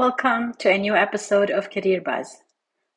[0.00, 2.38] Welcome to a new episode of Career Buzz,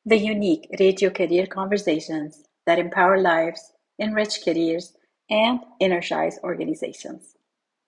[0.06, 4.94] the unique radio career conversations that empower lives, enrich careers,
[5.28, 7.36] and energize organizations.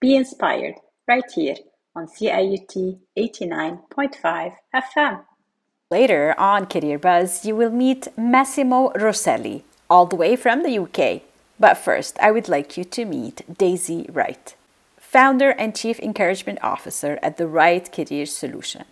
[0.03, 0.75] Be inspired
[1.09, 1.57] right here
[1.95, 5.25] on CIUT 89.5 FM.
[5.91, 11.23] Later on Career Buzz, you will meet Massimo Roselli, all the way from the UK.
[11.59, 14.55] But first, I would like you to meet Daisy Wright,
[14.99, 18.85] founder and chief encouragement officer at the Wright Career Solution.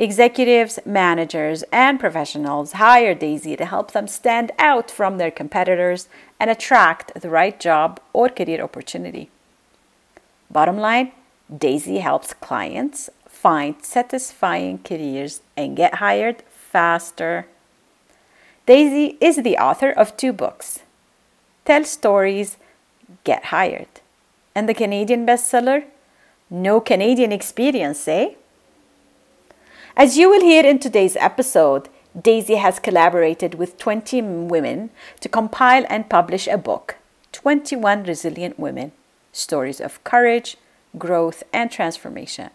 [0.00, 6.08] Executives, managers, and professionals hire Daisy to help them stand out from their competitors
[6.38, 9.28] and attract the right job or career opportunity.
[10.50, 11.10] Bottom line
[11.50, 17.46] Daisy helps clients find satisfying careers and get hired faster.
[18.66, 20.80] Daisy is the author of two books
[21.64, 22.56] Tell Stories,
[23.24, 24.00] Get Hired,
[24.54, 25.86] and the Canadian bestseller
[26.50, 28.34] No Canadian Experience, eh?
[29.98, 35.84] As you will hear in today's episode, Daisy has collaborated with 20 women to compile
[35.90, 36.94] and publish a book,
[37.32, 38.92] 21 Resilient Women
[39.32, 40.56] Stories of Courage,
[40.96, 42.50] Growth, and Transformation.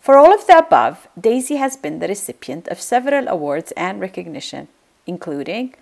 [0.00, 4.68] For all of the above, Daisy has been the recipient of several awards and recognition,
[5.06, 5.76] including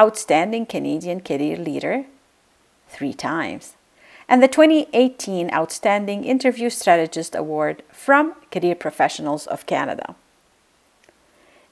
[0.00, 2.06] Outstanding Canadian Career Leader
[2.88, 3.74] three times,
[4.28, 10.14] and the 2018 Outstanding Interview Strategist Award from Career Professionals of Canada.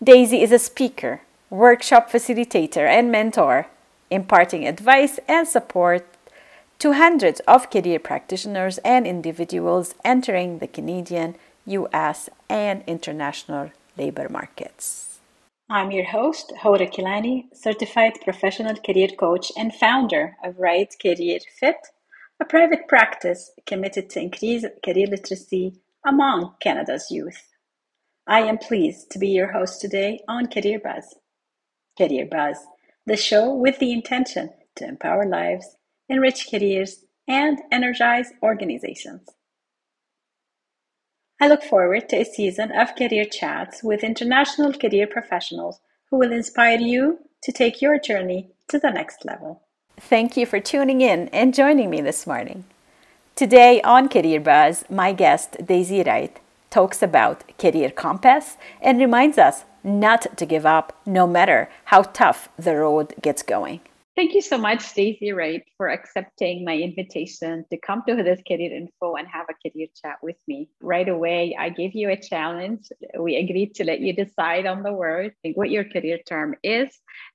[0.02, 3.66] Daisy is a speaker, workshop facilitator, and mentor,
[4.10, 6.06] imparting advice and support
[6.78, 15.18] to hundreds of career practitioners and individuals entering the Canadian, US, and international labor markets.
[15.68, 21.76] I'm your host, Hoda Kilani, certified professional career coach and founder of Right Career Fit
[22.40, 25.74] a private practice committed to increase career literacy
[26.06, 27.48] among Canada's youth.
[28.26, 31.16] I am pleased to be your host today on Career Buzz.
[31.98, 32.56] Career Buzz,
[33.04, 35.76] the show with the intention to empower lives,
[36.08, 39.28] enrich careers, and energize organizations.
[41.40, 46.32] I look forward to a season of career chats with international career professionals who will
[46.32, 49.62] inspire you to take your journey to the next level.
[50.00, 52.64] Thank you for tuning in and joining me this morning.
[53.36, 56.36] Today on Career Buzz, my guest Daisy Wright
[56.70, 62.48] talks about career compass and reminds us not to give up no matter how tough
[62.58, 63.80] the road gets going.
[64.16, 68.74] Thank you so much, Daisy Wright, for accepting my invitation to come to this Career
[68.74, 70.68] Info and have a career chat with me.
[70.82, 72.88] Right away, I gave you a challenge.
[73.18, 76.88] We agreed to let you decide on the word, what your career term is,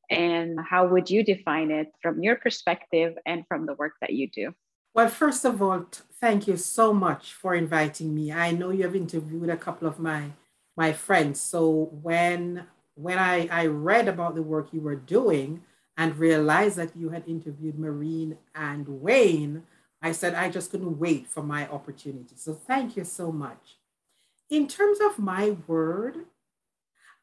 [0.09, 4.29] and how would you define it from your perspective and from the work that you
[4.29, 4.53] do?
[4.93, 5.85] Well, first of all,
[6.21, 8.31] thank you so much for inviting me.
[8.31, 10.31] I know you have interviewed a couple of my
[10.77, 11.39] my friends.
[11.39, 15.61] So when when I, I read about the work you were doing,
[15.97, 19.63] and realized that you had interviewed Marine and Wayne,
[20.01, 22.35] I said I just couldn't wait for my opportunity.
[22.35, 23.77] So thank you so much.
[24.49, 26.25] In terms of my word,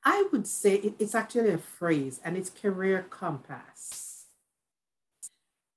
[0.04, 4.26] I would say it's actually a phrase and it's career compass.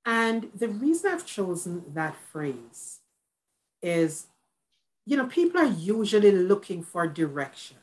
[0.04, 3.00] And the reason I've chosen that phrase
[3.82, 4.26] is,
[5.04, 7.78] you know, people are usually looking for direction.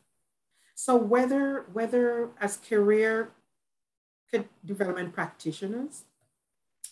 [0.75, 3.31] So whether whether as career
[4.65, 6.03] development practitioners,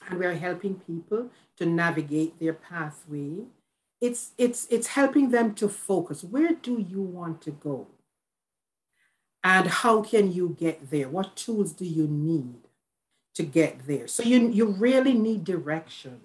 [0.10, 3.46] and we're helping people to navigate their pathway.
[4.00, 6.24] It's, it's, it's helping them to focus.
[6.24, 7.88] Where do you want to go?
[9.44, 11.10] And how can you get there?
[11.10, 12.68] What tools do you need
[13.36, 14.08] to get there?
[14.08, 16.22] So you, you really need direction.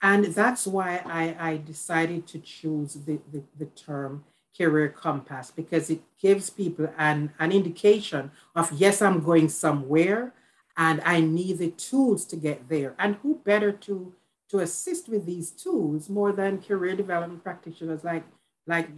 [0.00, 4.24] And that's why I, I decided to choose the, the, the term
[4.56, 10.32] career compass because it gives people an, an indication of yes, I'm going somewhere,
[10.76, 12.94] and I need the tools to get there.
[12.98, 14.14] And who better to
[14.50, 18.24] to assist with these tools more than career development practitioners like
[18.66, 18.88] like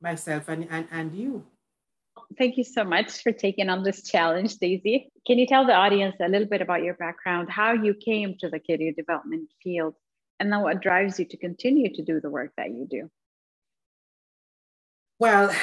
[0.00, 1.44] myself and, and, and you.
[2.36, 5.10] Thank you so much for taking on this challenge, Daisy.
[5.26, 8.50] Can you tell the audience a little bit about your background, how you came to
[8.50, 9.94] the career development field,
[10.38, 13.10] and then what drives you to continue to do the work that you do?
[15.18, 15.54] Well,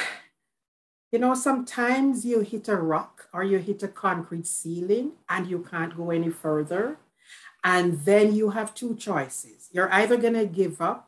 [1.12, 5.60] you know, sometimes you hit a rock or you hit a concrete ceiling and you
[5.70, 6.98] can't go any further.
[7.64, 9.70] And then you have two choices.
[9.72, 11.05] You're either going to give up.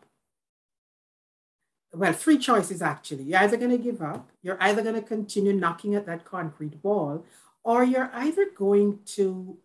[1.93, 3.25] Well, three choices actually.
[3.25, 6.75] You're either going to give up, you're either going to continue knocking at that concrete
[6.83, 7.25] wall,
[7.65, 9.59] or you're either going to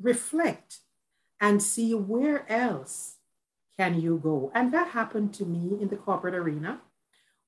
[0.00, 0.78] reflect
[1.40, 3.16] and see where else
[3.76, 4.50] can you go.
[4.54, 6.80] And that happened to me in the corporate arena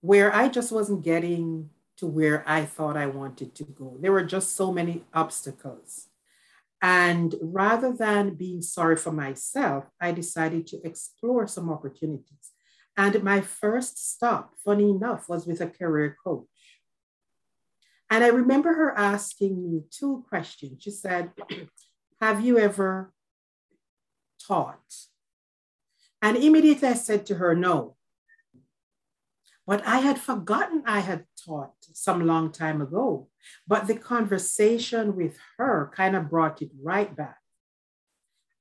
[0.00, 3.96] where I just wasn't getting to where I thought I wanted to go.
[4.00, 6.08] There were just so many obstacles.
[6.82, 12.53] And rather than being sorry for myself, I decided to explore some opportunities.
[12.96, 16.46] And my first stop, funny enough, was with a career coach.
[18.10, 20.82] And I remember her asking me two questions.
[20.82, 21.32] She said,
[22.20, 23.12] Have you ever
[24.46, 24.94] taught?
[26.22, 27.96] And immediately I said to her, No.
[29.66, 33.28] But I had forgotten I had taught some long time ago.
[33.66, 37.38] But the conversation with her kind of brought it right back.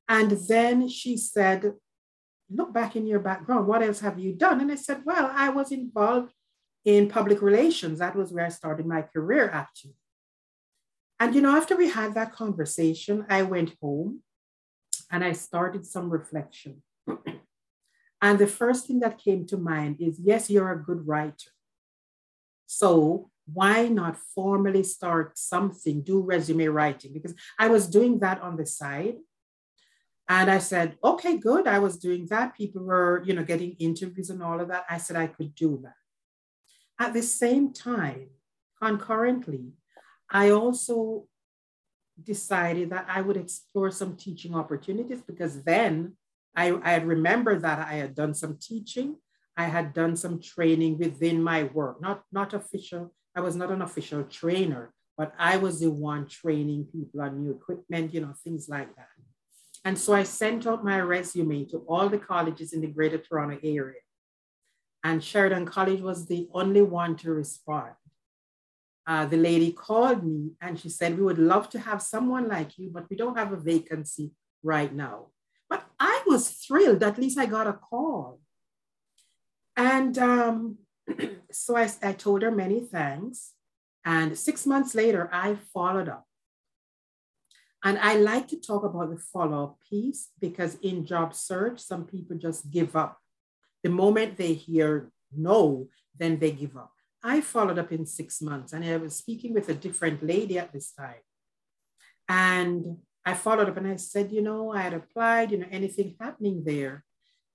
[0.08, 1.74] And then she said,
[2.54, 3.68] Look back in your background.
[3.68, 4.62] What else have you done?
[4.62, 6.34] And I said, Well, I was involved
[6.86, 8.00] in public relations.
[8.00, 9.96] That was where I started my career, actually.
[11.20, 14.22] And, you know, after we had that conversation, I went home
[15.10, 16.84] and I started some reflection.
[18.24, 21.52] And the first thing that came to mind is yes, you're a good writer.
[22.68, 27.12] So why not formally start something, do resume writing?
[27.12, 29.18] Because I was doing that on the side.
[30.30, 31.68] And I said, okay, good.
[31.68, 32.56] I was doing that.
[32.56, 34.86] People were, you know, getting interviews and all of that.
[34.90, 35.96] I said I could do that.
[37.00, 38.30] At the same time,
[38.82, 39.74] concurrently,
[40.30, 41.28] I also
[42.22, 46.16] decided that I would explore some teaching opportunities because then
[46.56, 49.18] I, I remember that I had done some teaching.
[49.58, 53.14] I had done some training within my work, not, not official.
[53.36, 57.52] I was not an official trainer, but I was the one training people on new
[57.52, 59.08] equipment, you know, things like that.
[59.86, 63.60] And so I sent out my resume to all the colleges in the Greater Toronto
[63.64, 64.00] area.
[65.04, 67.94] And Sheridan College was the only one to respond.
[69.06, 72.78] Uh, the lady called me and she said, We would love to have someone like
[72.78, 74.32] you, but we don't have a vacancy
[74.64, 75.28] right now.
[75.70, 77.04] But I was thrilled.
[77.04, 78.40] At least I got a call.
[79.76, 80.78] And um,
[81.52, 83.52] so I, I told her many thanks.
[84.06, 86.26] And six months later, I followed up.
[87.84, 92.06] And I like to talk about the follow up piece because in job search, some
[92.06, 93.20] people just give up.
[93.84, 96.92] The moment they hear no, then they give up.
[97.24, 100.72] I followed up in six months and I was speaking with a different lady at
[100.72, 101.24] this time.
[102.30, 106.16] And I followed up and I said, you know, I had applied, you know, anything
[106.20, 107.04] happening there?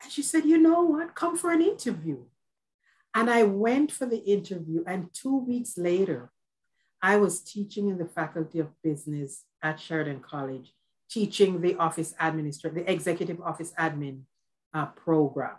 [0.02, 2.25] And she said, you know what, come for an interview.
[3.14, 4.84] And I went for the interview.
[4.86, 6.30] And two weeks later,
[7.03, 10.73] I was teaching in the Faculty of Business at Sheridan College,
[11.11, 14.23] teaching the office administrator, the executive office admin
[14.75, 15.56] uh, program.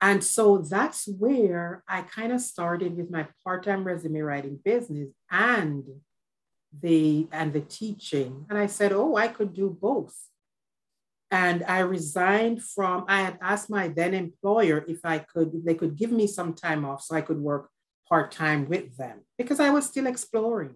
[0.00, 5.10] And so that's where I kind of started with my part time resume writing business
[5.30, 5.84] and
[6.80, 10.16] the and the teaching and i said oh i could do both
[11.30, 15.74] and i resigned from i had asked my then employer if i could if they
[15.74, 17.68] could give me some time off so i could work
[18.08, 20.74] part-time with them because i was still exploring.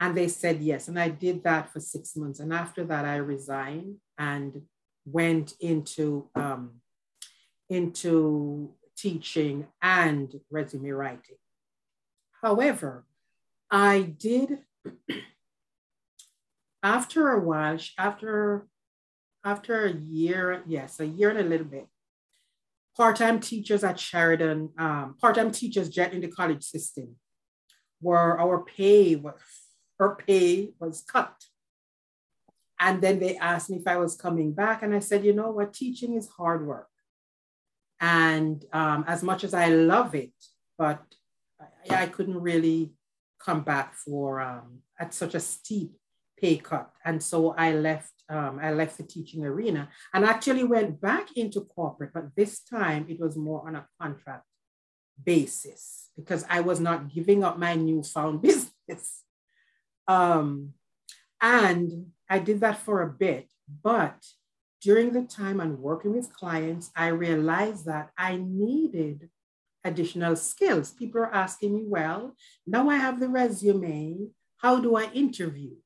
[0.00, 2.40] And they said yes and i did that for six months.
[2.40, 4.62] And after that i resigned and
[5.04, 6.80] went into um,
[7.68, 11.36] into teaching and resume writing.
[12.42, 13.04] However
[13.70, 14.58] i did
[16.82, 18.66] after a while, after
[19.44, 21.86] after a year, yes, a year and a little bit,
[22.98, 27.14] part-time teachers at Sheridan, um, part-time teachers jet in the college system,
[28.00, 29.34] where our pay was
[30.00, 31.34] our pay was cut.
[32.80, 35.50] And then they asked me if I was coming back, and I said, you know
[35.50, 36.88] what, teaching is hard work.
[38.00, 40.30] And um, as much as I love it,
[40.76, 41.02] but
[41.90, 42.92] I, I couldn't really
[43.40, 45.97] come back for um, at such a steep
[46.40, 46.90] pay cut.
[47.04, 51.62] And so I left, um, I left the teaching arena and actually went back into
[51.62, 54.44] corporate, but this time it was more on a contract
[55.24, 59.24] basis because I was not giving up my newfound business.
[60.06, 60.74] Um,
[61.40, 63.48] and I did that for a bit,
[63.82, 64.24] but
[64.80, 69.28] during the time I'm working with clients, I realized that I needed
[69.84, 70.92] additional skills.
[70.92, 72.34] People are asking me, well,
[72.66, 74.28] now I have the resume.
[74.58, 75.76] How do I interview?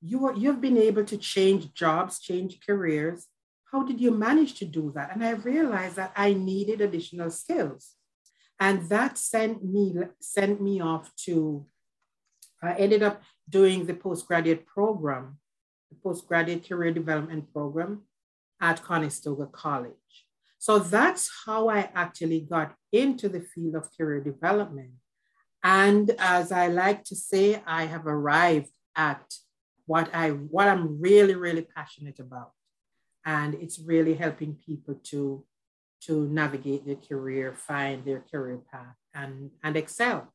[0.00, 3.26] You you've been able to change jobs, change careers.
[3.70, 5.14] How did you manage to do that?
[5.14, 7.94] And I realized that I needed additional skills.
[8.58, 11.66] And that sent me, sent me off to,
[12.62, 15.38] I ended up doing the postgraduate program,
[15.88, 18.02] the postgraduate career development program
[18.60, 20.26] at Conestoga College.
[20.58, 24.90] So that's how I actually got into the field of career development.
[25.64, 29.22] And as I like to say, I have arrived at
[29.90, 32.52] what I what I'm really, really passionate about.
[33.24, 35.44] And it's really helping people to
[36.06, 40.32] to navigate their career, find their career path, and, and excel.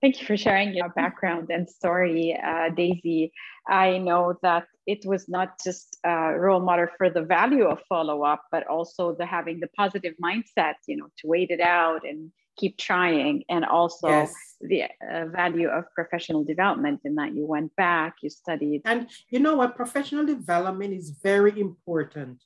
[0.00, 3.32] Thank you for sharing your background and story, uh, Daisy.
[3.68, 8.24] I know that it was not just a role model for the value of follow
[8.24, 12.32] up, but also the having the positive mindset, you know, to wait it out and
[12.56, 14.34] keep trying, and also yes.
[14.60, 18.82] the uh, value of professional development in that you went back, you studied.
[18.84, 19.76] And you know what?
[19.76, 22.42] Professional development is very important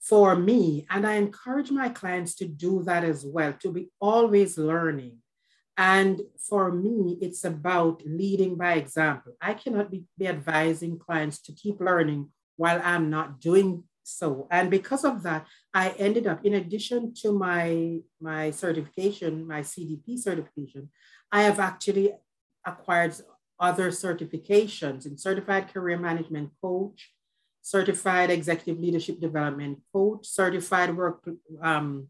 [0.00, 0.86] for me.
[0.90, 5.18] And I encourage my clients to do that as well, to be always learning
[5.80, 9.32] and for me, it's about leading by example.
[9.40, 14.46] I cannot be, be advising clients to keep learning while I'm not doing so.
[14.50, 20.18] And because of that, I ended up, in addition to my, my certification, my CDP
[20.18, 20.90] certification,
[21.32, 22.12] I have actually
[22.64, 23.14] acquired
[23.58, 27.12] other certifications in certified career management coach,
[27.62, 31.28] certified executive leadership development coach, certified work
[31.62, 32.08] um,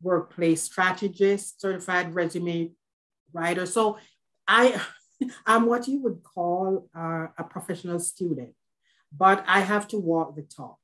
[0.00, 2.72] workplace strategist, certified resume
[3.32, 3.66] writer.
[3.66, 3.98] So
[4.46, 4.80] I,
[5.46, 8.54] I'm what you would call uh, a professional student,
[9.16, 10.78] but I have to walk the talk.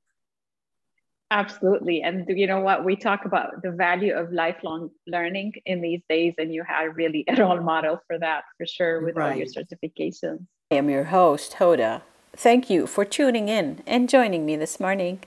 [1.31, 2.03] Absolutely.
[2.03, 2.85] And you know what?
[2.85, 7.25] We talk about the value of lifelong learning in these days, and you are really
[7.29, 9.33] a role model for that for sure with right.
[9.33, 10.45] all your certifications.
[10.73, 12.03] I am your host, Hoda.
[12.37, 15.21] Thank you for tuning in and joining me this morning.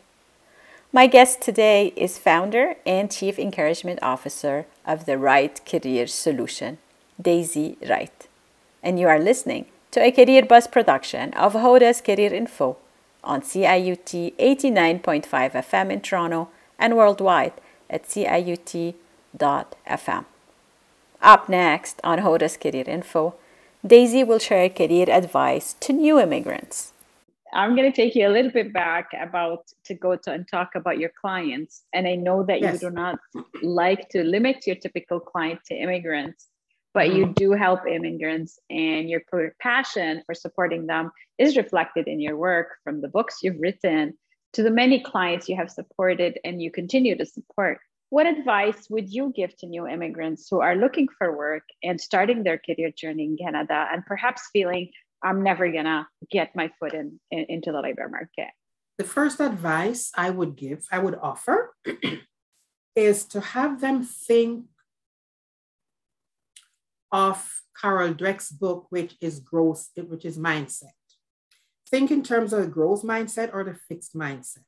[0.91, 6.77] My guest today is founder and chief encouragement officer of the Wright Career Solution,
[7.22, 8.27] Daisy Wright.
[8.83, 12.77] And you are listening to a Career Buzz production of Hoda's Career Info
[13.24, 17.53] on CIUT 89.5 FM in Toronto and worldwide
[17.89, 18.96] at CIUT.FM.
[21.22, 23.36] Up next on Hoda's Career Info,
[23.86, 26.94] Daisy will share career advice to new immigrants.
[27.53, 30.75] I'm going to take you a little bit back about to go to and talk
[30.75, 31.84] about your clients.
[31.94, 32.82] And I know that yes.
[32.82, 33.20] you do not
[33.62, 36.48] like to limit your typical client to immigrants,
[36.93, 37.17] but mm-hmm.
[37.17, 39.21] you do help immigrants, and your
[39.59, 44.13] passion for supporting them is reflected in your work from the books you've written
[44.53, 47.79] to the many clients you have supported and you continue to support.
[48.09, 52.43] What advice would you give to new immigrants who are looking for work and starting
[52.43, 54.91] their career journey in Canada and perhaps feeling
[55.23, 58.51] I'm never gonna get my foot in, in into the labor market.
[59.00, 61.73] The first advice I would give, I would offer,
[62.95, 64.65] is to have them think
[67.13, 70.98] of Carol Dweck's book, which is growth, which is mindset.
[71.89, 74.65] Think in terms of the growth mindset or the fixed mindset.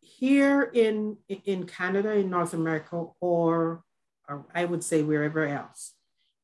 [0.00, 3.82] Here in, in Canada, in North America, or,
[4.28, 5.92] or I would say wherever else,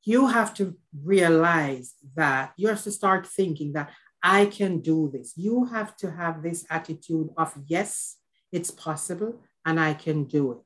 [0.05, 3.91] you have to realize that you have to start thinking that
[4.23, 5.33] I can do this.
[5.37, 8.17] You have to have this attitude of, yes,
[8.53, 10.59] it's possible and I can do it.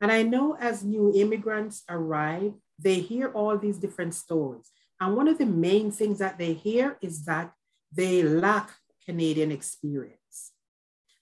[0.00, 4.70] And I know as new immigrants arrive, they hear all these different stories.
[5.00, 7.52] And one of the main things that they hear is that
[7.92, 8.70] they lack
[9.04, 10.52] Canadian experience.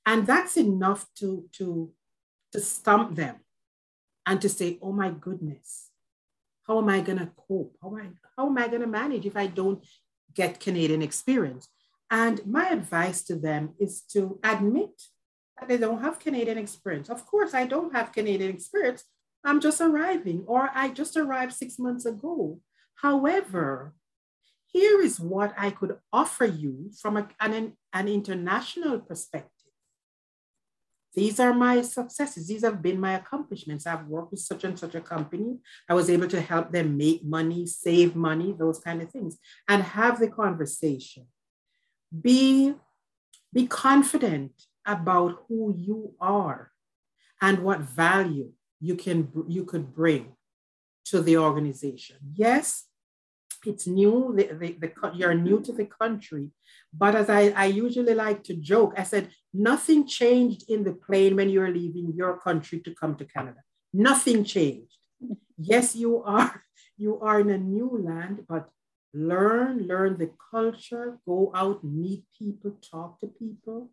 [0.06, 1.90] And that's enough to, to,
[2.52, 3.36] to stump them
[4.26, 5.90] and to say, oh my goodness,
[6.66, 7.76] how am I going to cope?
[7.82, 9.84] How am I, how am I going to manage if I don't
[10.34, 11.68] get Canadian experience?
[12.10, 15.00] And my advice to them is to admit
[15.58, 17.08] that they don't have Canadian experience.
[17.08, 19.04] Of course, I don't have Canadian experience.
[19.44, 22.60] I'm just arriving, or I just arrived six months ago.
[22.96, 23.94] However,
[24.66, 29.50] here is what I could offer you from a, an, an international perspective.
[31.14, 32.46] These are my successes.
[32.46, 33.86] These have been my accomplishments.
[33.86, 35.58] I've worked with such and such a company.
[35.88, 39.82] I was able to help them make money, save money, those kind of things, and
[39.82, 41.26] have the conversation.
[42.20, 42.74] Be,
[43.52, 44.52] be confident
[44.86, 46.70] about who you are
[47.40, 50.32] and what value you can you could bring
[51.06, 52.16] to the organization.
[52.34, 52.86] Yes,
[53.66, 56.50] it's new, the, the, the, you're new to the country.
[56.92, 61.36] But as I, I usually like to joke, I said, nothing changed in the plane
[61.36, 63.60] when you're leaving your country to come to Canada.
[63.92, 64.96] Nothing changed.
[65.58, 66.62] Yes, you are,
[66.96, 68.70] you are in a new land, but
[69.12, 73.90] learn, learn the culture, go out, meet people, talk to people,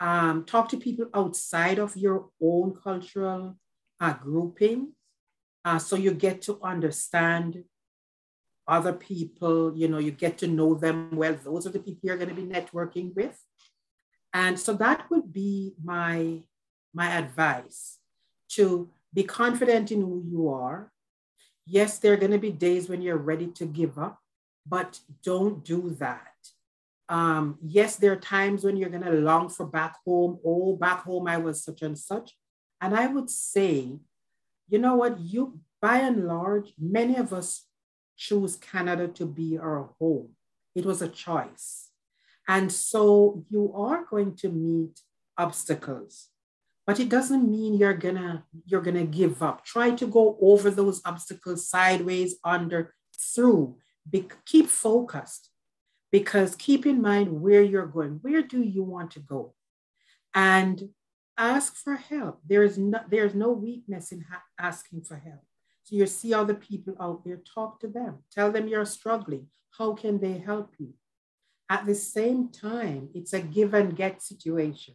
[0.00, 3.56] um, talk to people outside of your own cultural
[4.00, 4.92] uh, grouping.
[5.64, 7.64] Uh, so you get to understand
[8.66, 11.36] other people, you know, you get to know them well.
[11.42, 13.42] Those are the people you're going to be networking with.
[14.34, 16.42] And so that would be my,
[16.92, 17.98] my advice
[18.50, 20.92] to be confident in who you are.
[21.66, 24.18] Yes, there are going to be days when you're ready to give up,
[24.66, 26.32] but don't do that.
[27.08, 30.38] Um, yes, there are times when you're going to long for back home.
[30.44, 32.34] Oh, back home, I was such and such.
[32.80, 33.98] And I would say,
[34.68, 35.18] you know what?
[35.18, 37.64] You, by and large, many of us
[38.16, 40.30] choose Canada to be our home.
[40.74, 41.90] It was a choice.
[42.46, 45.00] And so you are going to meet
[45.36, 46.28] obstacles,
[46.86, 49.64] but it doesn't mean you're gonna you're gonna give up.
[49.64, 53.76] Try to go over those obstacles sideways, under, through.
[54.10, 55.50] Be, keep focused
[56.10, 58.18] because keep in mind where you're going.
[58.22, 59.54] Where do you want to go?
[60.34, 60.88] And
[61.38, 62.40] ask for help.
[62.46, 65.44] There is no, there's no weakness in ha- asking for help.
[65.84, 69.46] So you see other people out there, talk to them, tell them you're struggling.
[69.78, 70.92] How can they help you?
[71.70, 74.94] At the same time, it's a give and get situation.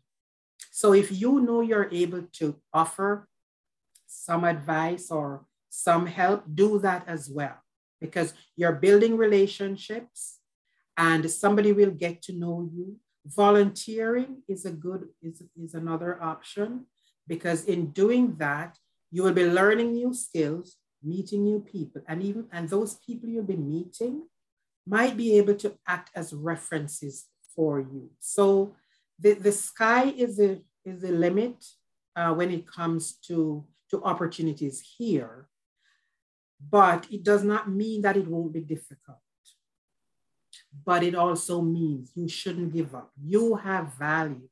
[0.72, 3.28] So if you know you're able to offer
[4.06, 7.58] some advice or some help, do that as well
[8.00, 10.40] because you're building relationships
[10.98, 12.98] and somebody will get to know you.
[13.26, 16.86] Volunteering is a good is, is another option
[17.28, 18.78] because in doing that,
[19.12, 23.44] you will be learning new skills, meeting new people, and even and those people you'll
[23.44, 24.24] be meeting
[24.86, 27.26] might be able to act as references
[27.56, 28.10] for you.
[28.20, 28.76] So
[29.20, 31.64] the, the sky is the is the limit
[32.16, 35.48] uh, when it comes to, to opportunities here,
[36.70, 39.23] but it does not mean that it won't be difficult.
[40.86, 43.12] But it also means you shouldn't give up.
[43.22, 44.50] You have value.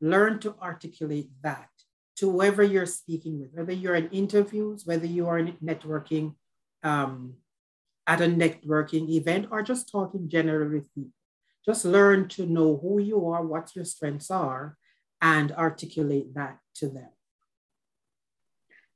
[0.00, 1.68] Learn to articulate that
[2.16, 6.34] to whoever you're speaking with, whether you're in interviews, whether you are in networking
[6.82, 7.34] um,
[8.06, 11.10] at a networking event, or just talking generally with people.
[11.64, 14.76] Just learn to know who you are, what your strengths are,
[15.20, 17.10] and articulate that to them.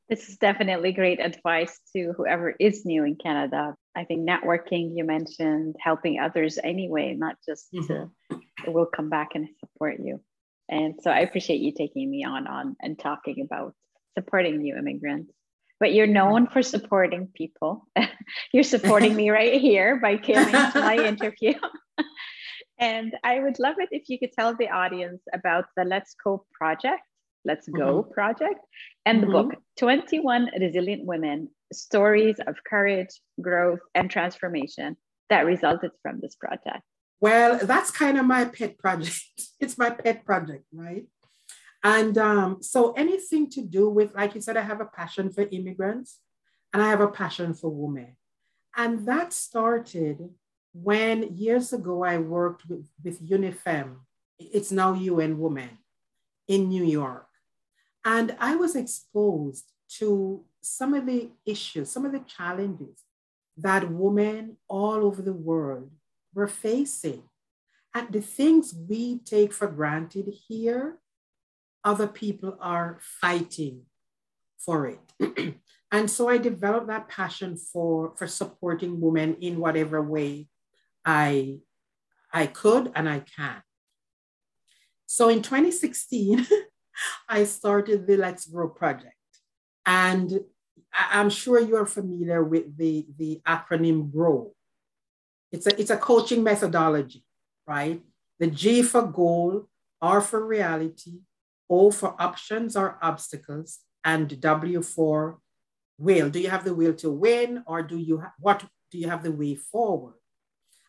[0.08, 3.74] This is definitely great advice to whoever is new in Canada.
[3.96, 7.92] I think networking, you mentioned helping others anyway, not just mm-hmm.
[7.92, 10.20] to, it will come back and support you.
[10.68, 13.74] And so I appreciate you taking me on on and talking about
[14.16, 15.32] supporting new immigrants.
[15.78, 17.86] But you're known for supporting people.
[18.52, 21.54] you're supporting me right here by coming to my interview.
[22.78, 26.44] and I would love it if you could tell the audience about the Let's Grow
[26.52, 27.02] project,
[27.46, 28.12] Let's Grow mm-hmm.
[28.12, 28.60] project,
[29.04, 29.32] and mm-hmm.
[29.32, 34.96] the book 21 Resilient Women Stories of Courage, Growth, and Transformation
[35.30, 36.82] that resulted from this project.
[37.20, 39.20] Well, that's kind of my pet project.
[39.60, 41.06] it's my pet project, right?
[41.82, 45.46] And um, so anything to do with, like you said, I have a passion for
[45.50, 46.18] immigrants
[46.72, 48.16] and I have a passion for women.
[48.76, 50.30] And that started
[50.72, 53.96] when years ago I worked with, with UNIFEM.
[54.38, 55.70] It's now UN Women
[56.48, 57.26] in New York.
[58.06, 59.64] And I was exposed
[59.98, 63.02] to some of the issues, some of the challenges
[63.56, 65.90] that women all over the world
[66.32, 67.24] were facing.
[67.92, 70.98] And the things we take for granted here,
[71.82, 73.82] other people are fighting
[74.56, 75.56] for it.
[75.90, 80.46] and so I developed that passion for, for supporting women in whatever way
[81.04, 81.58] I,
[82.32, 83.62] I could and I can.
[85.06, 86.46] So in 2016,
[87.28, 89.14] I started the Let's Grow project.
[89.84, 90.40] And
[90.92, 94.52] I'm sure you're familiar with the, the acronym GROW.
[95.52, 97.24] It's a, it's a coaching methodology,
[97.66, 98.02] right?
[98.38, 99.68] The G for goal,
[100.00, 101.20] R for reality,
[101.68, 105.38] O for options or obstacles, and W for
[105.98, 106.30] will.
[106.30, 109.22] Do you have the will to win or do you ha- what do you have
[109.22, 110.14] the way forward?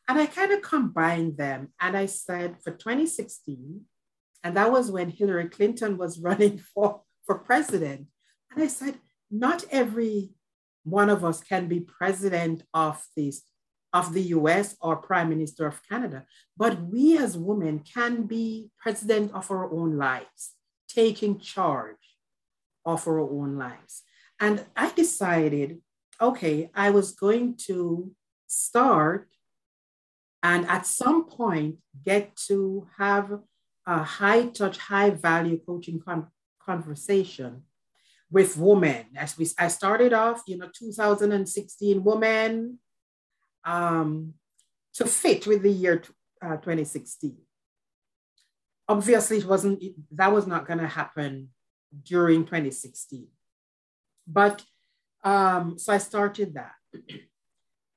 [0.07, 3.81] And I kind of combined them and I said for 2016,
[4.43, 8.07] and that was when Hillary Clinton was running for, for president.
[8.51, 8.95] And I said,
[9.29, 10.31] not every
[10.83, 13.43] one of us can be president of this
[13.93, 19.33] of the US or prime minister of Canada, but we as women can be president
[19.33, 20.53] of our own lives,
[20.87, 21.95] taking charge
[22.85, 24.03] of our own lives.
[24.39, 25.81] And I decided,
[26.21, 28.11] okay, I was going to
[28.47, 29.29] start
[30.43, 33.39] and at some point get to have
[33.87, 36.27] a high touch, high value coaching con-
[36.63, 37.63] conversation
[38.29, 39.05] with women.
[39.15, 42.79] As we, I started off, you know, 2016 women
[43.63, 44.33] um,
[44.95, 46.03] to fit with the year
[46.41, 47.37] uh, 2016.
[48.89, 49.83] Obviously, it wasn't.
[50.11, 51.49] That was not going to happen
[52.03, 53.27] during 2016.
[54.27, 54.63] But
[55.23, 56.73] um, so I started that.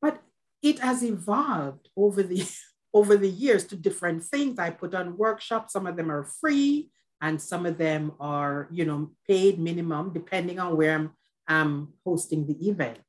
[0.02, 0.22] but
[0.62, 2.46] it has evolved over the
[2.92, 4.58] over the years to different things.
[4.58, 5.72] I put on workshops.
[5.72, 10.58] Some of them are free and some of them are, you know, paid minimum, depending
[10.58, 11.10] on where
[11.46, 13.00] I'm, hosting the event.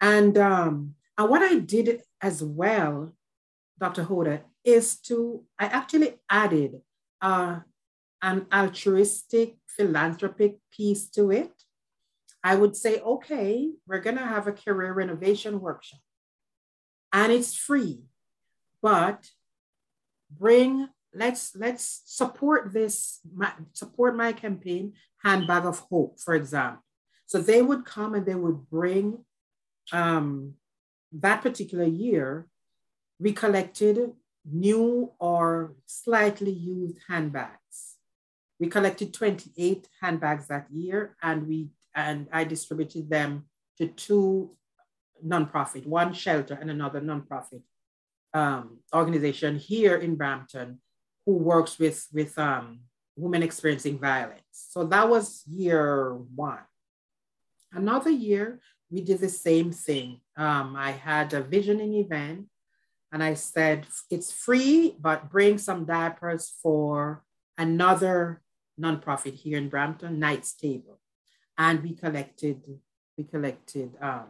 [0.00, 3.14] And, um, and what I did as well,
[3.78, 4.04] Dr.
[4.04, 6.80] Hoda, is to, I actually added
[7.20, 7.60] uh,
[8.22, 11.52] an altruistic philanthropic piece to it.
[12.42, 16.00] I would say, okay, we're going to have a career renovation workshop
[17.14, 18.00] and it's free,
[18.84, 19.24] but
[20.30, 24.92] bring, let's, let's support this, my, support my campaign,
[25.22, 26.84] Handbag of Hope, for example.
[27.24, 29.24] So they would come and they would bring
[29.90, 30.52] um,
[31.12, 32.46] that particular year,
[33.18, 34.12] we collected
[34.44, 37.96] new or slightly used handbags.
[38.60, 43.46] We collected 28 handbags that year and we and I distributed them
[43.78, 44.50] to two
[45.24, 47.62] nonprofit, one shelter and another nonprofit
[48.34, 50.80] um, organization here in Brampton
[51.24, 52.80] who works with, with um,
[53.16, 54.42] women experiencing violence.
[54.50, 56.58] So that was year one.
[57.72, 60.20] Another year, we did the same thing.
[60.36, 62.46] Um, I had a visioning event
[63.12, 67.24] and I said, it's free, but bring some diapers for
[67.56, 68.42] another
[68.80, 71.00] nonprofit here in Brampton, Knight's Table.
[71.56, 72.62] And we collected,
[73.16, 74.26] we collected, um,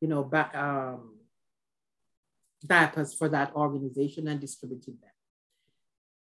[0.00, 1.14] you know, ba- um,
[2.66, 5.10] diapers for that organization and distributed them.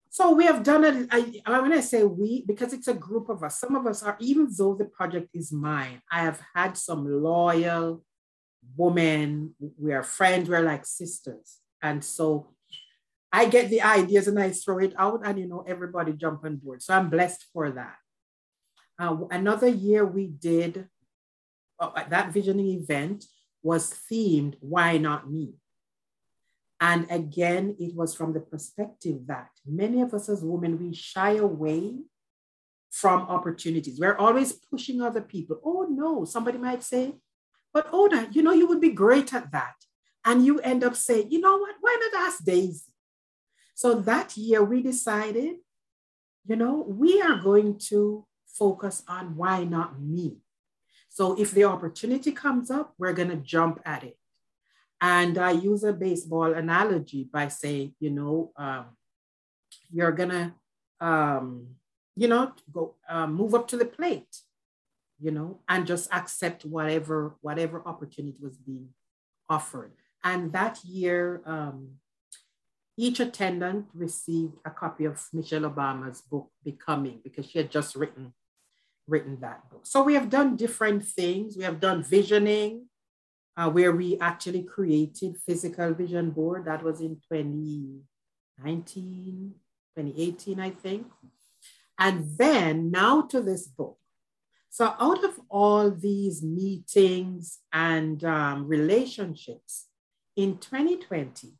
[0.09, 1.07] So we have done it.
[1.11, 4.17] I, when I say we, because it's a group of us, some of us are,
[4.19, 8.03] even though the project is mine, I have had some loyal
[8.75, 11.59] women, we are friends, we're like sisters.
[11.81, 12.53] And so
[13.31, 16.55] I get the ideas and I throw it out, and you know, everybody jump on
[16.55, 16.81] board.
[16.81, 17.97] So I'm blessed for that.
[18.97, 20.87] Uh, another year we did
[21.79, 23.25] uh, that visioning event
[23.61, 25.53] was themed Why Not Me?
[26.79, 31.37] And again, it was from the perspective that many of us as women, we shy
[31.37, 31.95] away
[32.91, 33.99] from opportunities.
[33.99, 35.59] We're always pushing other people.
[35.63, 37.15] Oh no, somebody might say,
[37.73, 39.75] but Oda, you know, you would be great at that.
[40.25, 42.91] And you end up saying, you know what, why not ask Daisy?
[43.75, 45.57] So that year we decided,
[46.47, 50.37] you know, we are going to focus on why not me.
[51.09, 54.17] So if the opportunity comes up, we're going to jump at it.
[54.99, 58.85] And I use a baseball analogy by saying, you know, um,
[59.91, 60.53] you're to,
[60.99, 61.67] um,
[62.15, 64.41] you know, go uh, move up to the plate
[65.19, 68.89] you know, and just accept whatever whatever opportunity was being
[69.49, 69.91] offered.
[70.23, 71.95] And that year, um,
[72.97, 78.33] each attendant received a copy of Michelle Obama's book, Becoming, because she had just written
[79.07, 79.81] written that book.
[79.85, 81.55] So we have done different things.
[81.57, 82.87] We have done visioning,
[83.57, 86.63] uh, where we actually created physical vision board.
[86.65, 89.53] That was in 2019,
[89.97, 91.07] 2018, I think.
[91.97, 93.97] And then now to this book.
[94.69, 99.87] So, out of all these meetings and um, relationships
[100.35, 101.53] in 2020,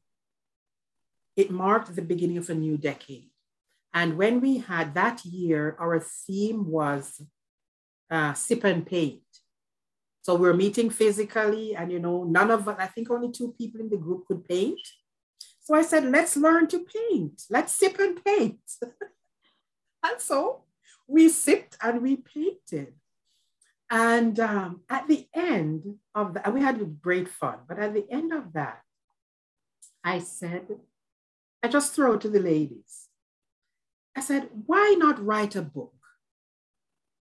[1.36, 3.32] it marked the beginning of a new decade.
[3.92, 7.20] And when we had that year, our theme was
[8.12, 9.24] uh, sip and paint.
[10.28, 13.88] So we're meeting physically, and you know, none of I think only two people in
[13.88, 14.82] the group could paint.
[15.62, 17.44] So I said, let's learn to paint.
[17.50, 18.60] Let's sip and paint.
[20.04, 20.64] and so
[21.08, 22.92] we sipped and we painted.
[23.90, 28.34] And um, at the end of that, we had great fun, but at the end
[28.34, 28.82] of that,
[30.04, 30.68] I said,
[31.64, 33.08] I just throw to the ladies.
[34.14, 35.97] I said, why not write a book?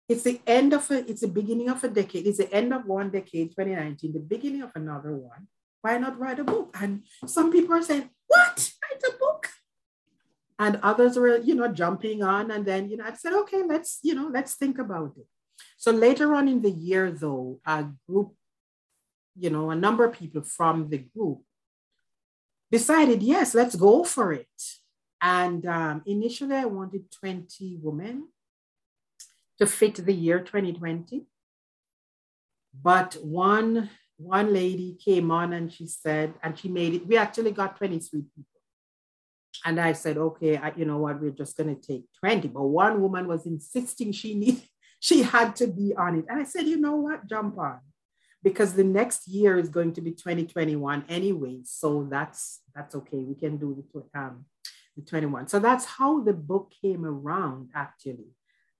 [0.09, 2.27] It's the end of a, it's the beginning of a decade.
[2.27, 5.47] It's the end of one decade, 2019, the beginning of another one.
[5.81, 6.75] Why not write a book?
[6.81, 8.71] And some people are saying, what?
[8.83, 9.49] Write a book?
[10.59, 12.51] And others were, you know, jumping on.
[12.51, 15.27] And then, you know, I said, okay, let's, you know, let's think about it.
[15.77, 18.33] So later on in the year, though, a group,
[19.37, 21.41] you know, a number of people from the group
[22.71, 24.47] decided, yes, let's go for it.
[25.21, 28.29] And um, initially, I wanted 20 women
[29.59, 31.25] to fit the year 2020.
[32.81, 37.51] But one, one lady came on and she said, and she made it, we actually
[37.51, 38.45] got 23 people.
[39.65, 42.47] And I said, okay, I, you know what, we're just going to take 20.
[42.49, 44.63] But one woman was insisting she needed
[44.99, 46.25] she had to be on it.
[46.29, 47.79] And I said, you know what, jump on.
[48.43, 51.59] Because the next year is going to be 2021 anyway.
[51.63, 53.17] So that's that's okay.
[53.17, 54.45] We can do the, um,
[54.95, 55.47] the 21.
[55.47, 58.27] So that's how the book came around, actually.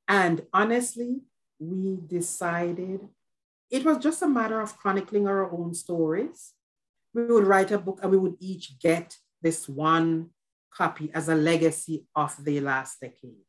[0.08, 1.22] And honestly,
[1.60, 3.02] we decided
[3.70, 6.54] it was just a matter of chronicling our own stories.
[7.14, 10.30] We would write a book and we would each get this one
[10.72, 13.48] copy as a legacy of the last decade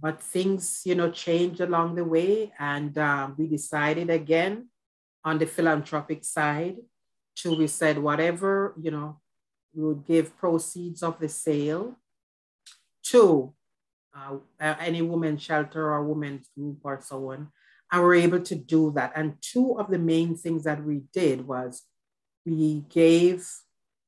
[0.00, 2.52] but things, you know, changed along the way.
[2.58, 4.68] And um, we decided again
[5.24, 6.76] on the philanthropic side
[7.36, 9.20] to, we said, whatever, you know,
[9.74, 11.96] we would give proceeds of the sale
[13.04, 13.52] to
[14.14, 17.48] uh, any women's shelter or women's group or so on.
[17.92, 19.12] And we're able to do that.
[19.14, 21.82] And two of the main things that we did was
[22.44, 23.46] we gave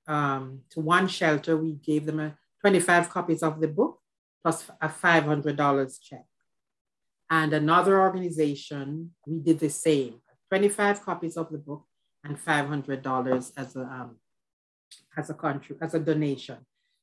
[0.07, 3.99] um, to one shelter, we gave them a 25 copies of the book
[4.42, 6.25] plus a $500 check.
[7.29, 11.85] And another organization, we did the same 25 copies of the book
[12.23, 14.16] and $500 as a, um,
[15.16, 16.59] as a country, as a donation.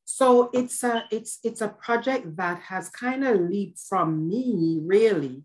[0.06, 5.44] So it's a, it's, it's a project that has kind of leaped from me really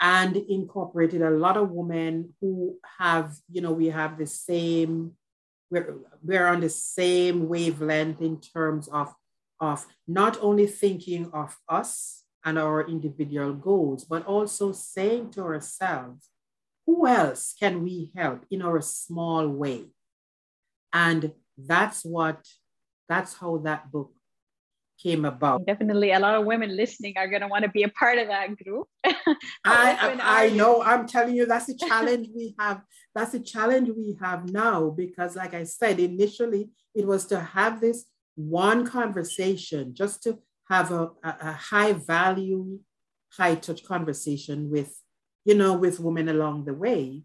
[0.00, 5.12] and incorporated a lot of women who have, you know, we have the same,
[5.70, 9.14] we're, we're on the same wavelength in terms of,
[9.60, 16.28] of not only thinking of us and our individual goals, but also saying to ourselves,
[16.86, 19.84] who else can we help in our small way?
[20.92, 22.44] And that's what,
[23.12, 24.10] that's how that book
[25.02, 25.66] came about.
[25.66, 28.28] Definitely, a lot of women listening are going to want to be a part of
[28.28, 28.86] that group.
[29.04, 29.14] I,
[29.64, 30.82] I, I know.
[30.82, 32.82] I'm telling you, that's a challenge we have.
[33.14, 37.80] That's a challenge we have now because, like I said, initially it was to have
[37.80, 40.38] this one conversation, just to
[40.70, 42.78] have a, a, a high value,
[43.36, 44.92] high touch conversation with,
[45.44, 47.22] you know, with women along the way.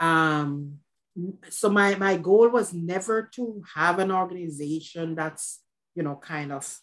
[0.00, 0.80] Um,
[1.48, 5.60] so my my goal was never to have an organization that's
[5.94, 6.78] you know kind of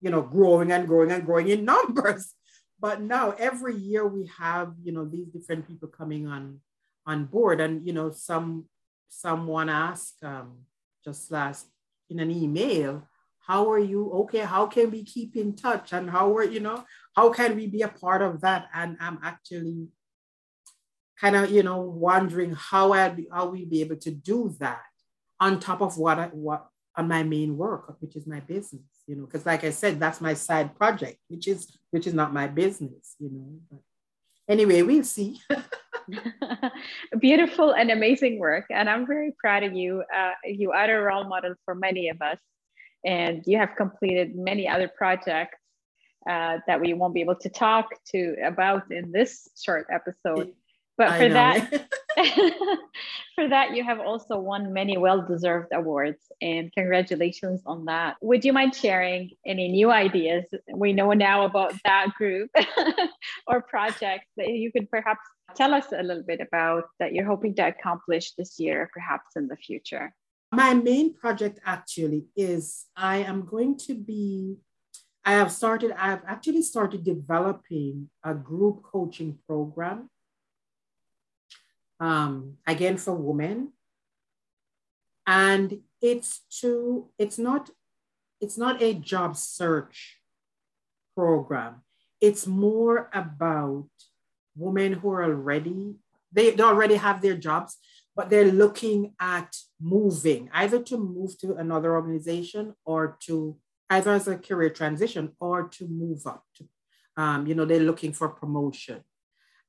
[0.00, 2.34] you know growing and growing and growing in numbers.
[2.78, 6.60] But now every year we have you know these different people coming on
[7.06, 7.60] on board.
[7.60, 8.66] And you know some
[9.08, 10.64] someone asked um,
[11.04, 11.66] just last
[12.10, 13.02] in an email
[13.46, 14.10] how are you?
[14.12, 15.92] Okay how can we keep in touch?
[15.92, 16.84] And how are you know
[17.16, 18.68] how can we be a part of that?
[18.74, 19.88] And i'm actually
[21.22, 24.82] kind of you know wondering how i be how we be able to do that
[25.38, 29.14] on top of what I, what on my main work which is my business you
[29.14, 32.48] know because like i said that's my side project which is which is not my
[32.48, 33.80] business you know but
[34.48, 35.40] anyway we'll see.
[37.20, 40.02] Beautiful and amazing work and i'm very proud of you.
[40.14, 42.38] Uh, you are a role model for many of us
[43.04, 45.58] and you have completed many other projects
[46.28, 50.52] uh, that we won't be able to talk to about in this short episode
[51.02, 51.58] but for that
[53.34, 58.16] for that you have also won many well-deserved awards and congratulations on that.
[58.20, 60.44] Would you mind sharing any new ideas?
[60.72, 62.50] We know now about that group
[63.46, 65.24] or projects that you could perhaps
[65.56, 69.48] tell us a little bit about that you're hoping to accomplish this year perhaps in
[69.48, 70.14] the future.
[70.52, 74.58] My main project actually is i am going to be
[75.24, 80.10] i have started i've actually started developing a group coaching program
[82.02, 83.72] um, again for women.
[85.24, 87.70] And it's to, it's not,
[88.40, 90.18] it's not a job search
[91.14, 91.82] program.
[92.20, 93.88] It's more about
[94.56, 95.94] women who are already,
[96.32, 97.76] they, they already have their jobs,
[98.16, 103.56] but they're looking at moving, either to move to another organization or to
[103.90, 106.44] either as a career transition or to move up.
[106.56, 106.68] To,
[107.16, 109.04] um, you know, they're looking for promotion.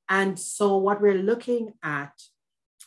[0.10, 2.13] And so what we're looking at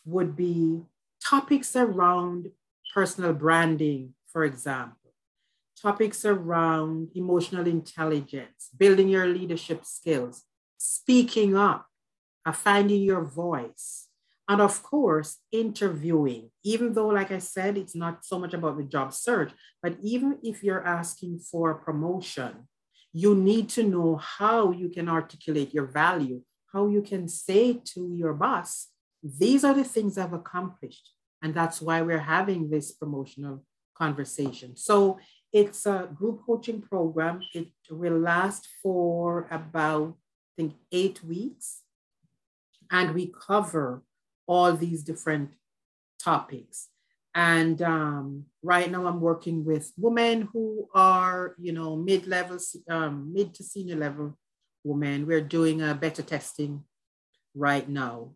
[0.05, 0.83] would be
[1.25, 2.51] topics around
[2.95, 5.13] personal branding, for example,
[5.81, 10.45] topics around emotional intelligence, building your leadership skills,
[10.79, 11.87] speaking up,
[12.45, 14.07] uh, finding your voice,
[14.49, 16.51] and of course, interviewing.
[16.63, 19.53] Even though, like I said, it's not so much about the job search,
[19.83, 22.69] but even if you're asking for a promotion,
[23.13, 28.15] you need to know how you can articulate your value, how you can say to
[28.15, 28.89] your boss,
[29.23, 31.13] these are the things I've accomplished.
[31.43, 33.65] And that's why we're having this promotional
[33.97, 34.77] conversation.
[34.77, 35.19] So
[35.53, 37.41] it's a group coaching program.
[37.55, 41.83] It will last for about, I think, eight weeks.
[42.91, 44.03] And we cover
[44.47, 45.51] all these different
[46.19, 46.89] topics.
[47.35, 53.55] And um, right now I'm working with women who are, you know, mid-level, um, mid
[53.55, 54.39] to senior level
[54.87, 55.27] women.
[55.27, 56.85] We're doing a beta testing
[57.55, 58.33] right now.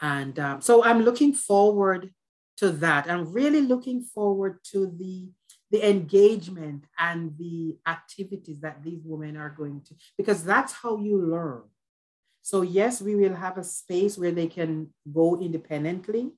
[0.00, 2.10] And um, so I'm looking forward
[2.58, 3.10] to that.
[3.10, 5.28] I'm really looking forward to the
[5.70, 11.20] the engagement and the activities that these women are going to, because that's how you
[11.20, 11.62] learn.
[12.40, 16.30] So, yes, we will have a space where they can go independently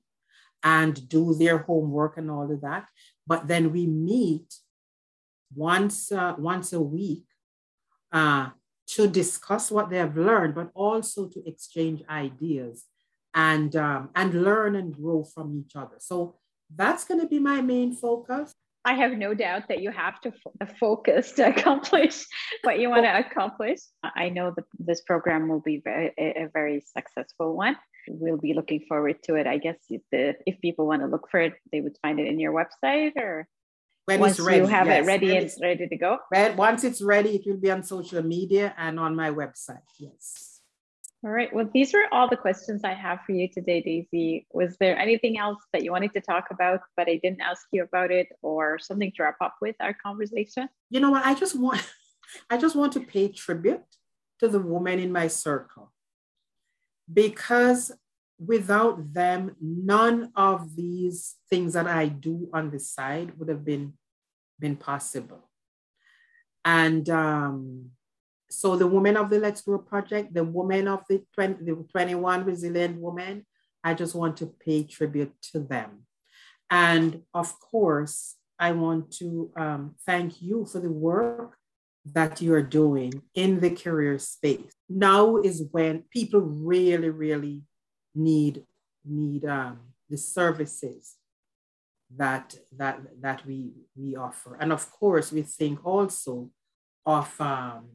[0.61, 2.87] and do their homework and all of that.
[3.25, 4.53] But then we meet
[5.55, 7.23] once, uh, once a week
[8.11, 8.49] uh,
[8.95, 12.85] to discuss what they have learned, but also to exchange ideas
[13.33, 15.95] and um, and learn and grow from each other.
[15.99, 16.35] So
[16.75, 18.53] that's going to be my main focus.
[18.83, 22.25] I have no doubt that you have to f- focus to accomplish
[22.63, 23.79] what you want to accomplish.
[24.03, 27.77] I know that this program will be very, a, very successful one.
[28.07, 29.45] We'll be looking forward to it.
[29.45, 32.27] I guess if, the, if people want to look for it, they would find it
[32.27, 33.47] in your website or
[34.05, 35.03] when once it's ready, you have yes.
[35.03, 36.17] it ready and it's- ready to go.
[36.55, 39.87] Once it's ready, it will be on social media and on my website.
[39.99, 40.51] Yes.
[41.23, 41.53] All right.
[41.53, 44.47] Well, these were all the questions I have for you today, Daisy.
[44.53, 47.83] Was there anything else that you wanted to talk about, but I didn't ask you
[47.83, 50.67] about it, or something to wrap up with our conversation?
[50.89, 51.23] You know what?
[51.23, 51.87] I just want,
[52.49, 53.83] I just want to pay tribute
[54.39, 55.91] to the women in my circle
[57.11, 57.91] because
[58.43, 63.93] without them, none of these things that I do on the side would have been
[64.59, 65.49] been possible.
[66.63, 67.89] And um,
[68.49, 72.45] so the women of the Let's Grow Project, the women of the, 20, the 21
[72.45, 73.45] resilient women,
[73.83, 76.05] I just want to pay tribute to them.
[76.69, 81.57] And of course, I want to um, thank you for the work
[82.13, 84.71] that you're doing in the career space.
[84.87, 87.63] Now is when people really, really
[88.15, 88.65] need
[89.05, 91.15] need um, the services
[92.17, 96.49] that that that we we offer, and of course, we think also
[97.05, 97.89] of um,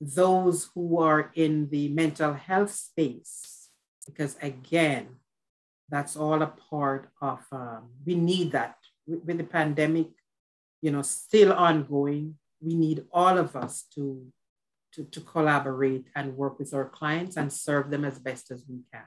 [0.00, 3.68] those who are in the mental health space,
[4.06, 5.08] because again,
[5.90, 7.40] that's all a part of.
[7.52, 10.08] Um, we need that with, the pandemic,
[10.80, 12.36] you know, still ongoing.
[12.60, 14.26] We need all of us to,
[14.94, 18.80] to to collaborate and work with our clients and serve them as best as we
[18.92, 19.04] can.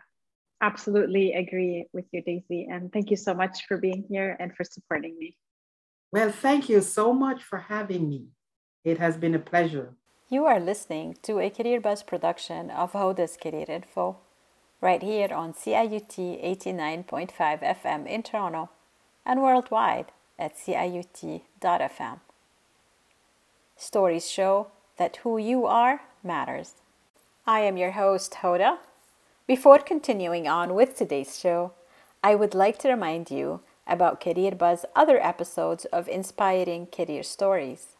[0.64, 2.68] Absolutely agree with you, Daisy.
[2.72, 5.36] And thank you so much for being here and for supporting me.
[6.14, 8.28] Well, thank you so much for having me.
[8.86, 9.94] It has been a pleasure.
[10.30, 14.20] You are listening to a Career Buzz production of Hoda's Career Info,
[14.80, 18.70] right here on CIUT 89.5 FM in Toronto
[19.26, 22.20] and worldwide at CIUT.fm.
[23.76, 26.76] Stories show that who you are matters.
[27.46, 28.78] I am your host, Hoda.
[29.46, 31.74] Before continuing on with today's show,
[32.24, 37.98] I would like to remind you about Career Buzz other episodes of inspiring career stories.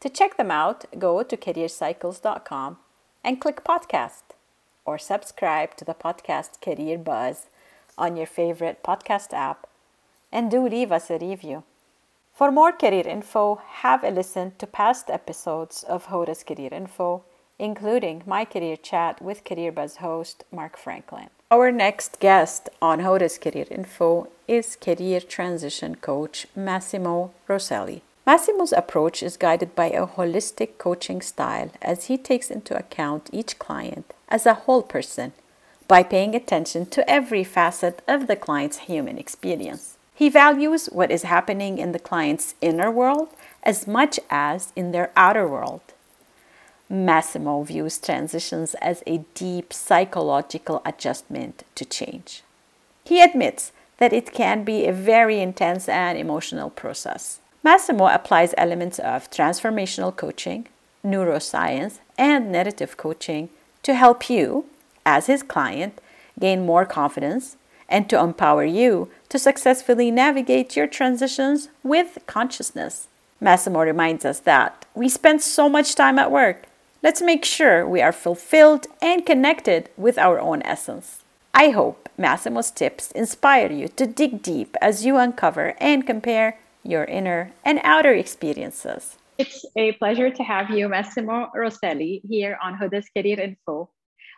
[0.00, 2.76] To check them out, go to careercycles.com
[3.24, 4.36] and click podcast
[4.84, 7.46] or subscribe to the podcast Career Buzz
[7.96, 9.66] on your favorite podcast app
[10.30, 11.62] and do leave us a review.
[12.34, 17.24] For more career info, have a listen to past episodes of Hoda's Career Info,
[17.58, 21.28] including my career chat with Career Buzz host Mark Franklin.
[21.50, 28.02] Our next guest on Hoda's Career Info is career transition coach Massimo Roselli.
[28.24, 33.58] Massimo's approach is guided by a holistic coaching style as he takes into account each
[33.58, 35.32] client as a whole person
[35.88, 39.98] by paying attention to every facet of the client's human experience.
[40.14, 43.28] He values what is happening in the client's inner world
[43.62, 45.82] as much as in their outer world.
[46.92, 52.42] Massimo views transitions as a deep psychological adjustment to change.
[53.02, 57.40] He admits that it can be a very intense and emotional process.
[57.62, 60.68] Massimo applies elements of transformational coaching,
[61.02, 63.48] neuroscience, and narrative coaching
[63.82, 64.66] to help you,
[65.06, 65.98] as his client,
[66.38, 67.56] gain more confidence
[67.88, 73.08] and to empower you to successfully navigate your transitions with consciousness.
[73.40, 76.66] Massimo reminds us that we spend so much time at work.
[77.04, 81.24] Let's make sure we are fulfilled and connected with our own essence.
[81.52, 87.02] I hope Massimo's tips inspire you to dig deep as you uncover and compare your
[87.02, 89.16] inner and outer experiences.
[89.36, 93.90] It's a pleasure to have you, Massimo Roselli, here on Hoda's Career Info.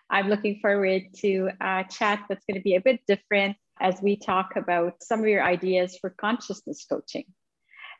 [0.08, 4.16] I'm looking forward to a chat that's going to be a bit different as we
[4.16, 7.26] talk about some of your ideas for consciousness coaching.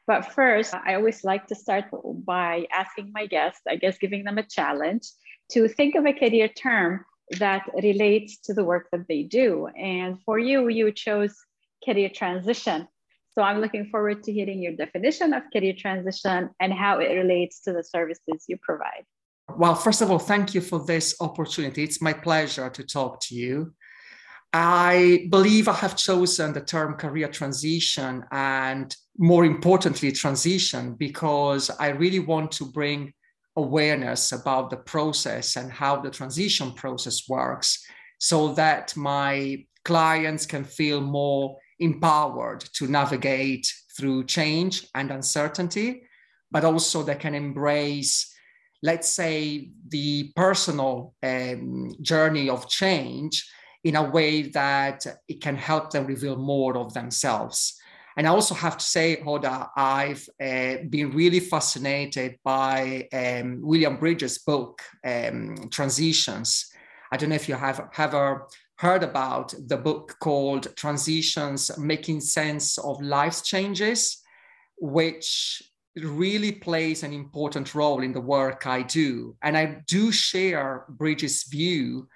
[0.07, 1.87] But first, I always like to start
[2.27, 5.09] by asking my guests, I guess giving them a challenge
[5.53, 7.05] to think of a career term
[7.39, 9.69] that relates to the work that they do.
[9.69, 11.35] And for you, you chose
[11.85, 12.87] career transition.
[13.35, 17.61] So I'm looking forward to hearing your definition of career transition and how it relates
[17.63, 19.05] to the services you provide.
[19.57, 21.83] Well, first of all, thank you for this opportunity.
[21.83, 23.75] It's my pleasure to talk to you.
[24.57, 31.89] I believe I have chosen the term career transition and more importantly, transition, because I
[31.89, 33.13] really want to bring
[33.57, 37.85] awareness about the process and how the transition process works
[38.19, 46.03] so that my clients can feel more empowered to navigate through change and uncertainty,
[46.53, 48.31] but also they can embrace
[48.85, 53.43] let's say, the personal um, journey of change
[53.85, 57.79] in a way that it can help them reveal more of themselves.
[58.17, 63.97] And I also have to say, Hoda, I've uh, been really fascinated by um, William
[63.97, 66.67] Bridges' book, um, Transitions.
[67.11, 68.47] I don't know if you have ever
[68.79, 74.23] heard about the book called Transitions Making Sense of Life's Changes,
[74.79, 75.63] which
[75.97, 79.37] really plays an important role in the work I do.
[79.43, 82.09] And I do share Bridges' view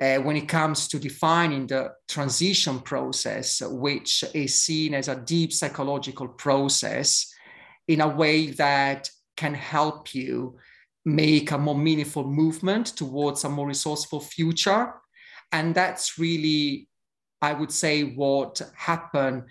[0.00, 5.52] uh, when it comes to defining the transition process, which is seen as a deep
[5.52, 7.32] psychological process
[7.88, 10.56] in a way that can help you
[11.04, 14.92] make a more meaningful movement towards a more resourceful future.
[15.50, 16.88] And that's really,
[17.40, 19.44] I would say, what happened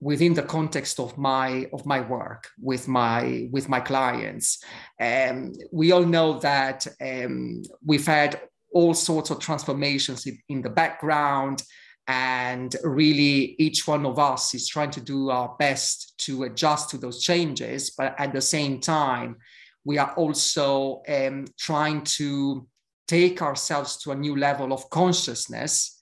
[0.00, 4.64] within the context of my of my work with my with my clients
[4.98, 8.40] um, we all know that um, we've had
[8.72, 11.62] all sorts of transformations in, in the background.
[12.06, 16.98] And really each one of us is trying to do our best to adjust to
[16.98, 17.90] those changes.
[17.90, 19.36] But at the same time
[19.84, 22.66] we are also um, trying to
[23.08, 25.98] take ourselves to a new level of consciousness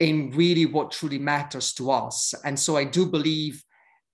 [0.00, 2.34] in really what truly matters to us.
[2.44, 3.62] And so i do believe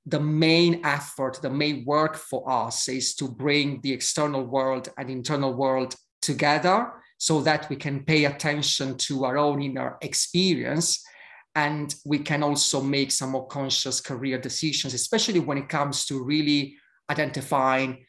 [0.07, 5.11] the main effort the main work for us is to bring the external world and
[5.11, 11.03] internal world together so that we can pay attention to our own inner experience
[11.55, 16.23] and we can also make some more conscious career decisions, especially when it comes to
[16.23, 16.77] really
[17.11, 18.05] identifying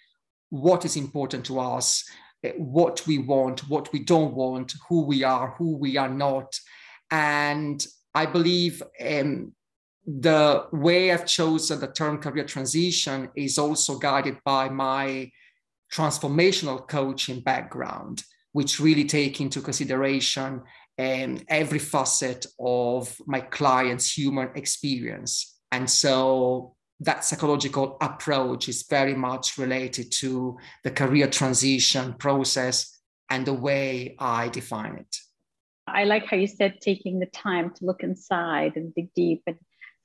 [0.49, 2.03] what is important to us,
[2.43, 6.59] eh, what we want, what we don't want, who we are, who we are not.
[7.11, 7.85] And
[8.15, 9.53] I believe um,
[10.07, 15.31] the way I've chosen the term career transition is also guided by my
[15.93, 18.23] transformational coaching background
[18.55, 20.61] which really take into consideration
[20.97, 25.59] um, every facet of my client's human experience.
[25.73, 32.97] And so that psychological approach is very much related to the career transition process
[33.29, 35.17] and the way I define it.
[35.85, 39.43] I like how you said taking the time to look inside and dig deep.
[39.47, 39.57] And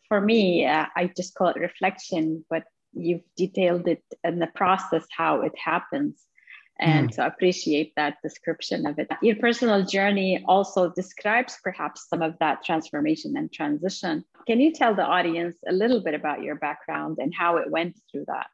[0.09, 5.07] for me, uh, I just call it reflection, but you've detailed it in the process
[5.17, 6.27] how it happens
[6.81, 7.15] and mm.
[7.15, 12.65] so appreciate that description of it your personal journey also describes perhaps some of that
[12.65, 17.33] transformation and transition can you tell the audience a little bit about your background and
[17.35, 18.47] how it went through that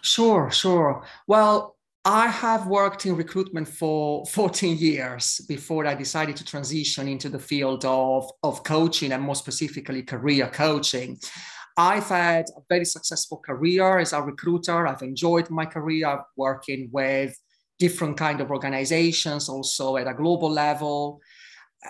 [0.00, 1.76] sure sure well
[2.06, 7.38] I have worked in recruitment for 14 years before I decided to transition into the
[7.38, 11.18] field of, of coaching and more specifically career coaching.
[11.76, 14.86] I've had a very successful career as a recruiter.
[14.86, 17.36] I've enjoyed my career working with
[17.78, 21.20] different kind of organizations, also at a global level.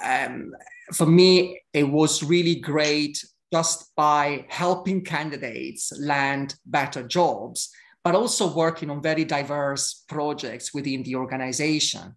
[0.03, 0.53] Um,
[0.93, 3.22] for me, it was really great
[3.53, 7.70] just by helping candidates land better jobs,
[8.03, 12.16] but also working on very diverse projects within the organization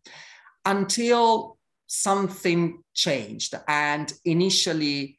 [0.66, 3.54] until something changed.
[3.68, 5.17] And initially,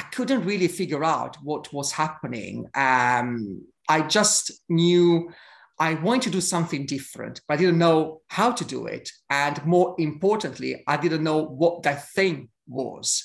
[0.00, 2.66] I couldn't really figure out what was happening.
[2.74, 5.30] Um, I just knew
[5.78, 9.10] I wanted to do something different, but I didn't know how to do it.
[9.28, 13.22] And more importantly, I didn't know what that thing was.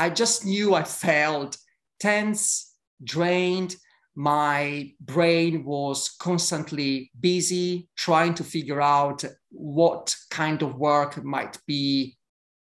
[0.00, 1.58] I just knew I felt
[2.00, 2.74] tense,
[3.04, 3.76] drained.
[4.16, 12.18] My brain was constantly busy trying to figure out what kind of work might be,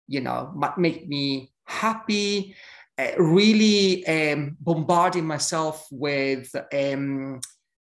[0.08, 2.56] you know, might make me happy
[2.98, 7.42] uh, really um, bombarding myself with um,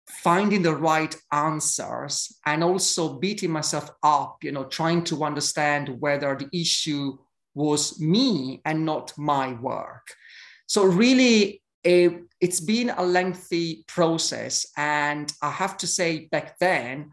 [0.09, 6.35] finding the right answers and also beating myself up, you know, trying to understand whether
[6.35, 7.17] the issue
[7.53, 10.07] was me and not my work.
[10.67, 14.65] So, really, it's been a lengthy process.
[14.75, 17.11] And I have to say, back then,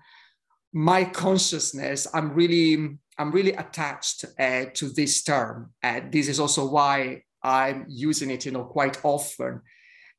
[0.72, 5.72] my consciousness, I'm really, I'm really attached uh, to this term.
[5.82, 9.60] Uh, this is also why I'm using it, you know, quite often.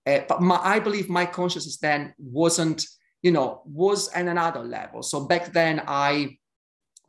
[0.06, 2.86] Uh, but my, I believe my consciousness then wasn't,
[3.24, 5.02] you know, was at another level.
[5.02, 6.38] So back then I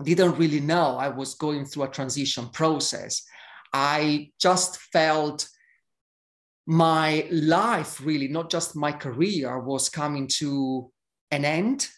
[0.03, 3.23] didn't really know I was going through a transition process.
[3.73, 5.47] I just felt
[6.67, 10.91] my life really, not just my career, was coming to
[11.31, 11.89] an end.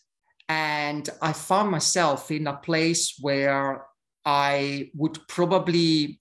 [0.49, 3.87] And I found myself in a place where
[4.25, 6.19] I would probably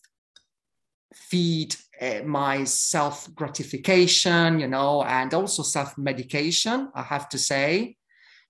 [1.14, 7.98] feed uh, my self gratification, you know, and also self medication, I have to say,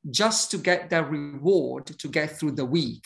[0.09, 3.03] just to get the reward to get through the week.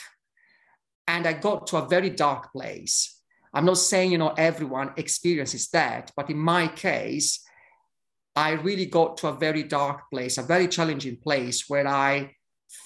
[1.08, 3.20] And I got to a very dark place.
[3.54, 7.44] I'm not saying, you know, everyone experiences that, but in my case,
[8.36, 12.36] I really got to a very dark place, a very challenging place where I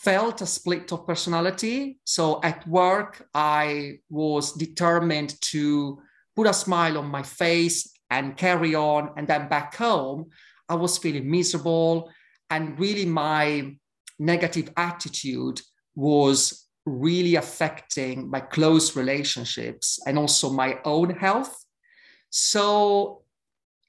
[0.03, 1.99] felt a split of personality.
[2.03, 6.01] So at work, I was determined to
[6.35, 9.11] put a smile on my face and carry on.
[9.17, 10.29] And then back home,
[10.69, 12.11] I was feeling miserable.
[12.49, 13.75] And really, my
[14.19, 15.61] negative attitude
[15.95, 21.65] was really affecting my close relationships and also my own health.
[22.29, 23.23] So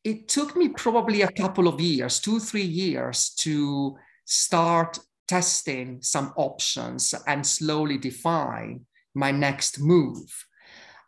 [0.02, 6.32] it took me probably a couple of years, two, three years to start testing some
[6.36, 10.46] options and slowly define my next move.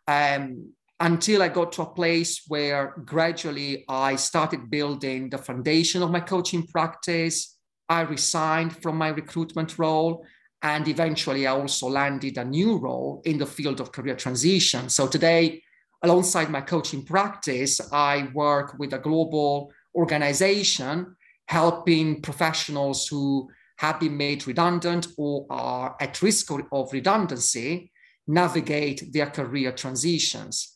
[0.07, 6.11] Um, until I got to a place where gradually I started building the foundation of
[6.11, 7.57] my coaching practice.
[7.87, 10.25] I resigned from my recruitment role.
[10.61, 14.89] And eventually, I also landed a new role in the field of career transition.
[14.89, 15.63] So today,
[16.03, 21.15] alongside my coaching practice, I work with a global organization
[21.47, 27.91] helping professionals who have been made redundant or are at risk of redundancy
[28.27, 30.75] navigate their career transitions.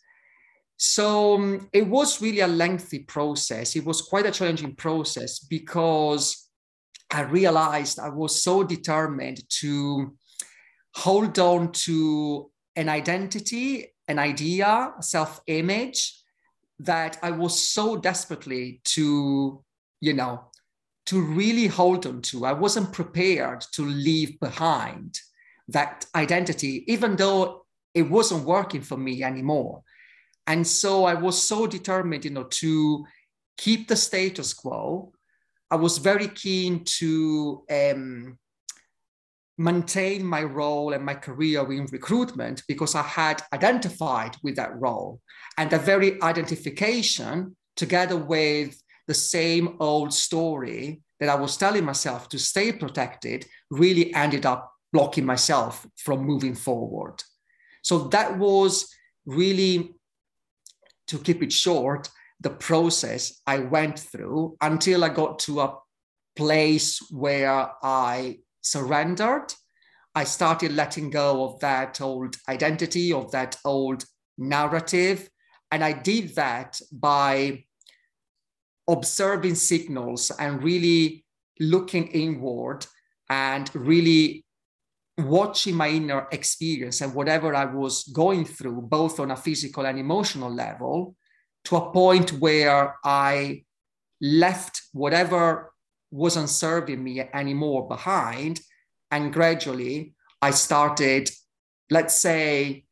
[0.78, 3.76] So um, it was really a lengthy process.
[3.76, 6.50] It was quite a challenging process because
[7.12, 10.16] I realized I was so determined to
[10.96, 16.20] hold on to an identity an idea, self image
[16.80, 19.64] that I was so desperately to,
[20.02, 20.46] you know,
[21.06, 22.46] to really hold on to.
[22.46, 25.20] I wasn't prepared to leave behind
[25.70, 29.84] that identity, even though it wasn't working for me anymore.
[30.48, 33.06] And so I was so determined, you know, to
[33.58, 35.14] keep the status quo.
[35.72, 38.38] I was very keen to um,
[39.58, 45.22] maintain my role and my career in recruitment because I had identified with that role.
[45.58, 52.30] And that very identification, together with the same old story that I was telling myself
[52.30, 57.24] to stay protected, really ended up blocking myself from moving forward.
[57.82, 58.94] So that was
[59.26, 59.96] really,
[61.08, 65.78] to keep it short, the process I went through until I got to a
[66.36, 69.54] place where I surrendered,
[70.16, 74.06] I started letting go of that old identity, of that old
[74.38, 75.30] narrative.
[75.72, 77.66] And I did that by
[78.88, 81.26] observing signals and really
[81.60, 82.86] looking inward
[83.30, 84.46] and really
[85.18, 90.00] watching my inner experience and whatever I was going through, both on a physical and
[90.00, 91.16] emotional level,
[91.66, 93.64] to a point where I
[94.22, 95.74] left whatever
[96.12, 98.62] wasn't serving me anymore behind.
[99.12, 101.30] And gradually I started,
[101.90, 102.86] let's say,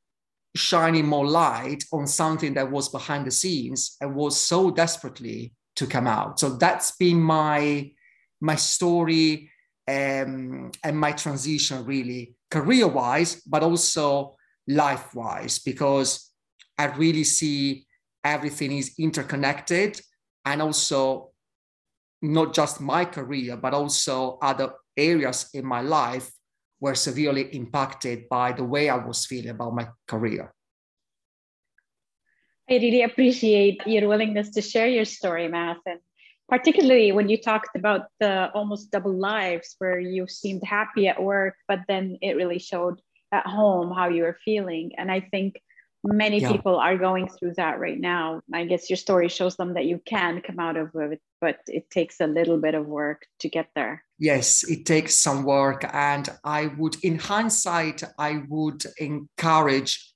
[0.55, 5.87] shining more light on something that was behind the scenes and was so desperately to
[5.87, 6.39] come out.
[6.39, 7.91] So that's been my
[8.41, 9.49] my story
[9.87, 14.35] um, and my transition really career wise, but also
[14.67, 16.31] life wise, because
[16.77, 17.85] I really see
[18.23, 19.99] everything is interconnected
[20.45, 21.31] and also
[22.21, 26.31] not just my career, but also other areas in my life
[26.79, 30.53] were severely impacted by the way I was feeling about my career.
[32.69, 35.99] I really appreciate your willingness to share your story, Math, and
[36.51, 41.55] particularly when you talked about the almost double lives where you seemed happy at work,
[41.65, 44.91] but then it really showed at home how you were feeling.
[44.97, 45.61] And I think
[46.03, 46.51] many yeah.
[46.51, 48.41] people are going through that right now.
[48.53, 51.89] I guess your story shows them that you can come out of it, but it
[51.89, 54.03] takes a little bit of work to get there.
[54.19, 55.85] Yes, it takes some work.
[55.93, 60.13] And I would, in hindsight, I would encourage,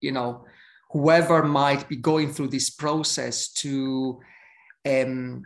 [0.00, 0.46] you know,
[0.90, 4.20] whoever might be going through this process to
[4.88, 5.42] um,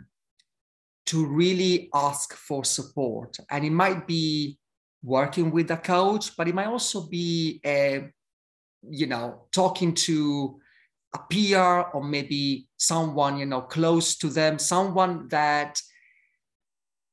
[1.07, 3.37] to really ask for support.
[3.49, 4.57] And it might be
[5.03, 8.07] working with a coach, but it might also be uh,
[8.89, 10.59] you know, talking to
[11.13, 15.79] a peer or maybe someone, you know, close to them, someone that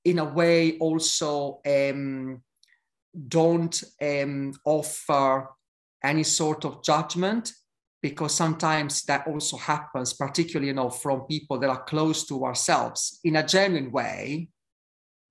[0.05, 2.43] in a way also um,
[3.29, 5.49] don't um, offer
[6.03, 7.53] any sort of judgment
[8.03, 13.21] because sometimes that also happens particularly you know from people that are close to ourselves.
[13.25, 14.49] In a genuine way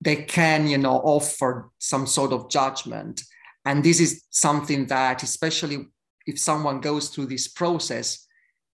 [0.00, 3.22] they can you know offer some sort of judgment.
[3.64, 5.86] And this is something that especially
[6.26, 8.26] if someone goes through this process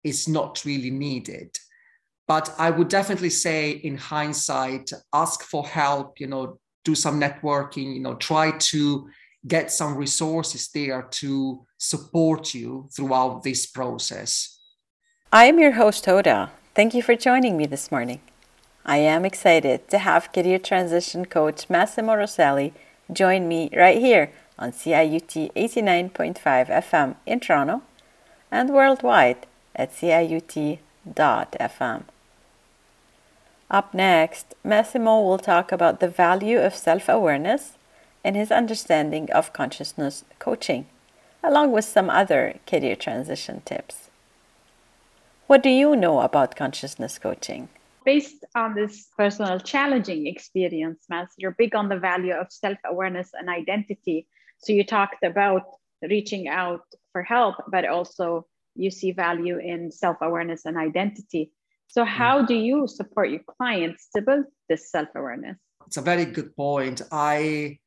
[0.02, 1.56] is not really needed.
[2.26, 7.94] But i would definitely say in hindsight ask for help you know do some networking
[7.94, 9.08] you know try to
[9.46, 14.58] get some resources there to support you throughout this process.
[15.32, 16.50] I am your host hoda.
[16.74, 18.20] Thank you for joining me this morning.
[18.84, 22.72] I am excited to have career transition coach Massimo Roselli
[23.12, 26.34] join me right here on CIUT 89.5
[26.68, 27.82] FM in Toronto
[28.50, 30.78] and worldwide at CIUT.fm.
[33.70, 37.78] Up next, Massimo will talk about the value of self awareness
[38.24, 40.86] and his understanding of consciousness coaching,
[41.42, 44.10] along with some other career transition tips.
[45.46, 47.68] What do you know about consciousness coaching?
[48.04, 53.30] Based on this personal challenging experience, Mass, you're big on the value of self awareness
[53.34, 54.26] and identity.
[54.58, 55.64] So you talked about
[56.02, 61.52] reaching out for help, but also you see value in self awareness and identity.
[61.88, 62.08] So, mm.
[62.08, 65.58] how do you support your clients to build this self awareness?
[65.86, 67.02] It's a very good point.
[67.12, 67.78] I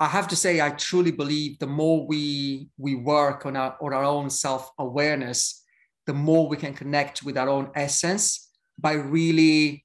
[0.00, 3.92] I have to say, I truly believe the more we we work on our on
[3.92, 5.62] our own self awareness,
[6.06, 9.84] the more we can connect with our own essence by really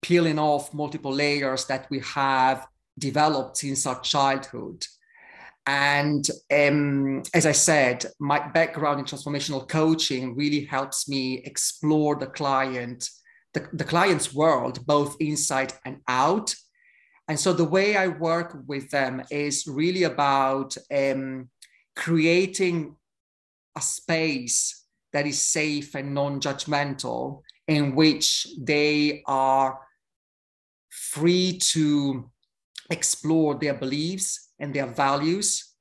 [0.00, 2.66] peeling off multiple layers that we have
[2.98, 4.86] developed since our childhood.
[5.66, 12.26] And um, as I said, my background in transformational coaching really helps me explore the
[12.26, 13.08] client,
[13.54, 16.54] the, the client's world, both inside and out.
[17.28, 21.48] And so the way I work with them is really about um,
[21.96, 22.96] creating
[23.76, 29.78] a space that is safe and non judgmental, in which they are
[30.90, 32.30] free to
[32.90, 35.74] explore their beliefs and their values.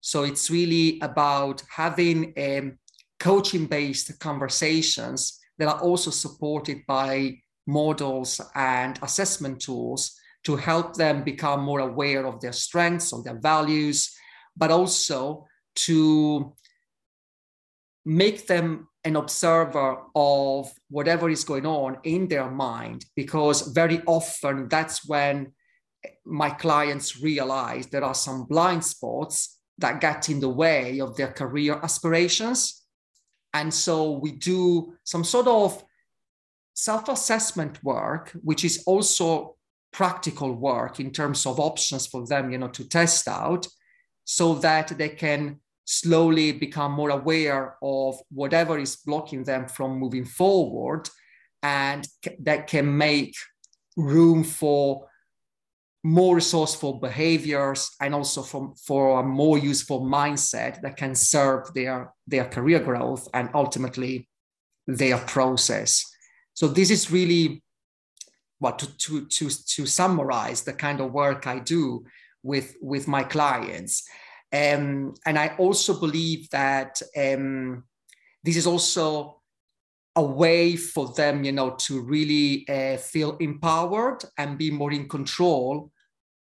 [0.00, 2.78] So it's really about having um,
[3.20, 11.24] coaching based conversations that are also supported by models and assessment tools to help them
[11.24, 14.14] become more aware of their strengths, of their values,
[14.56, 16.54] but also to
[18.04, 24.68] make them an observer of whatever is going on in their mind, because very often
[24.68, 25.52] that's when
[26.24, 31.32] my clients realize there are some blind spots that get in the way of their
[31.32, 32.84] career aspirations.
[33.54, 35.84] And so we do some sort of
[36.74, 39.56] self assessment work, which is also
[39.92, 43.66] practical work in terms of options for them you know to test out
[44.24, 50.24] so that they can slowly become more aware of whatever is blocking them from moving
[50.24, 51.08] forward
[51.62, 52.06] and
[52.40, 53.34] that can make
[53.96, 55.08] room for
[56.04, 62.12] more resourceful behaviors and also from, for a more useful mindset that can serve their,
[62.26, 64.28] their career growth and ultimately
[64.86, 66.04] their process.
[66.54, 67.62] So this is really
[68.58, 72.04] what to, to, to, to summarize the kind of work I do
[72.42, 74.08] with, with my clients.
[74.52, 77.84] Um, and I also believe that um,
[78.42, 79.42] this is also
[80.16, 85.08] a way for them, you know, to really uh, feel empowered and be more in
[85.08, 85.92] control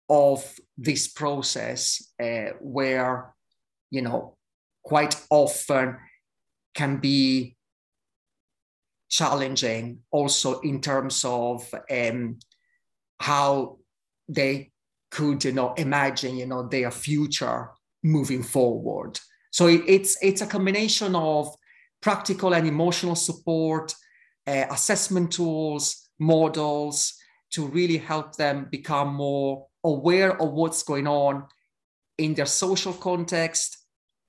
[0.08, 0.42] of
[0.78, 3.34] this process, uh, where,
[3.90, 4.38] you know,
[4.82, 5.98] quite often
[6.74, 7.57] can be
[9.08, 12.38] challenging also in terms of um,
[13.18, 13.78] how
[14.28, 14.70] they
[15.10, 17.70] could you know imagine you know their future
[18.02, 19.18] moving forward.
[19.50, 21.54] So it, it's it's a combination of
[22.00, 23.94] practical and emotional support
[24.46, 27.14] uh, assessment tools models
[27.50, 31.44] to really help them become more aware of what's going on
[32.18, 33.78] in their social context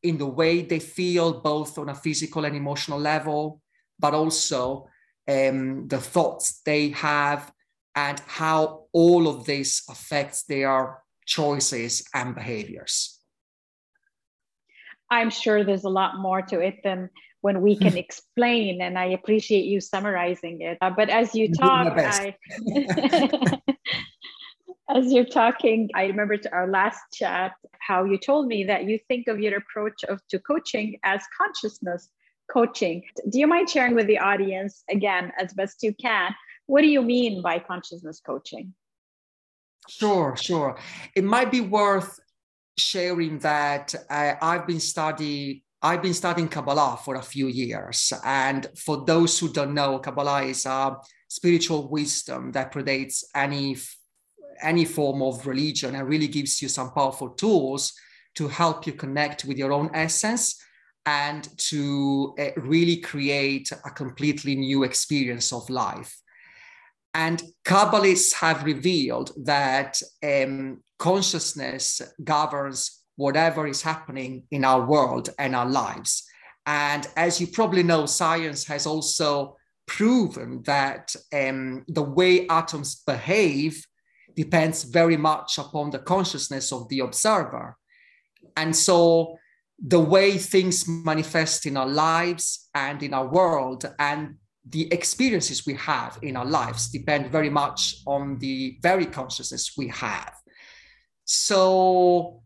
[0.04, 3.62] in the way they feel both on a physical and emotional level
[4.00, 4.88] but also
[5.28, 7.52] um, the thoughts they have
[7.96, 13.20] and how all of this affects their choices and behaviors.
[15.12, 17.10] I'm sure there's a lot more to it than
[17.42, 20.78] when we can explain, and I appreciate you summarizing it.
[20.82, 22.36] Uh, but as you talk, I,
[24.90, 29.00] as you're talking, I remember to our last chat how you told me that you
[29.08, 32.10] think of your approach of to coaching as consciousness
[32.52, 33.04] coaching.
[33.30, 36.34] Do you mind sharing with the audience, again, as best you can,
[36.66, 38.74] what do you mean by consciousness coaching?
[39.88, 40.78] Sure, sure.
[41.16, 42.20] It might be worth
[42.78, 48.12] sharing that uh, I've been studying I've been studying Kabbalah for a few years.
[48.26, 50.98] And for those who don't know, Kabbalah is a
[51.30, 53.78] spiritual wisdom that predates any,
[54.62, 57.94] any form of religion and really gives you some powerful tools
[58.36, 60.62] to help you connect with your own essence
[61.06, 66.20] and to uh, really create a completely new experience of life.
[67.14, 75.56] And Kabbalists have revealed that um, consciousness governs whatever is happening in our world and
[75.56, 76.24] our lives.
[76.66, 83.84] And as you probably know, science has also proven that um, the way atoms behave
[84.36, 87.76] depends very much upon the consciousness of the observer.
[88.56, 89.39] And so
[89.86, 94.36] the way things manifest in our lives and in our world and
[94.68, 99.88] the experiences we have in our lives depend very much on the very consciousness we
[99.88, 100.34] have.
[101.26, 102.42] So,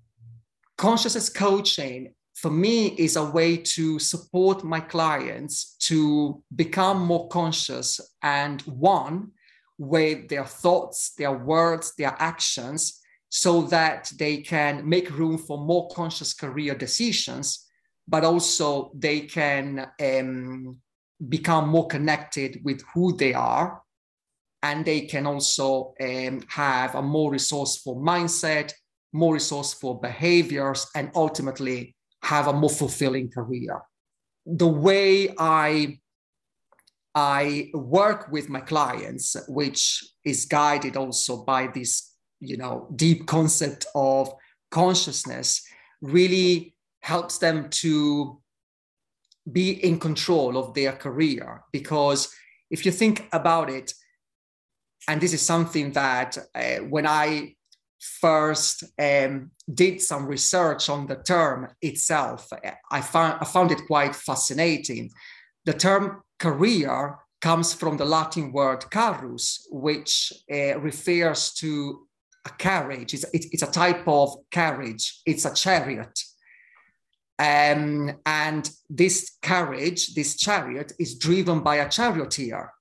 [0.77, 7.99] consciousness coaching for me is a way to support my clients to become more conscious
[8.21, 9.31] and one
[9.77, 13.02] with their thoughts, their words, their actions,
[13.35, 17.65] so that they can make room for more conscious career decisions,
[18.07, 20.77] but also they can um,
[21.29, 23.81] become more connected with who they are.
[24.61, 28.71] And they can also um, have a more resourceful mindset,
[29.13, 33.81] more resourceful behaviors, and ultimately have a more fulfilling career.
[34.45, 35.97] The way I
[37.15, 42.12] I work with my clients, which is guided also by this,
[42.43, 44.33] you know, deep concept of
[44.69, 45.65] consciousness,
[46.01, 48.39] really helps them to
[49.51, 51.63] be in control of their career.
[51.71, 52.33] Because
[52.69, 53.93] if you think about it,
[55.07, 57.55] and this is something that uh, when I
[57.99, 62.49] first um, did some research on the term itself,
[62.91, 65.11] I found, I found it quite fascinating.
[65.65, 72.07] The term career comes from the Latin word carrus, which uh, refers to
[72.45, 73.13] a carriage.
[73.13, 76.19] It's, it, it's, a type of carriage, it's a chariot.
[77.39, 82.71] Um, and this carriage, this chariot, is driven by a charioteer.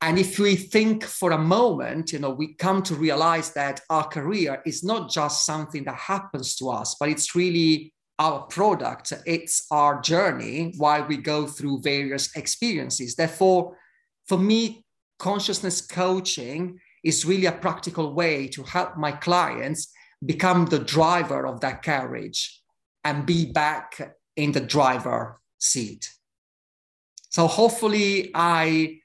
[0.00, 4.06] And if we think for a moment, you know, we come to realize that our
[4.06, 9.12] career is not just something that happens to us, but it's really our product.
[9.26, 13.16] It's our journey while we go through various experiences.
[13.16, 13.76] Therefore,
[14.26, 14.84] for me,
[15.18, 19.92] consciousness coaching is really a practical way to help my clients
[20.24, 22.62] become the driver of that carriage
[23.04, 26.10] and be back in the driver seat.
[27.30, 29.00] So hopefully I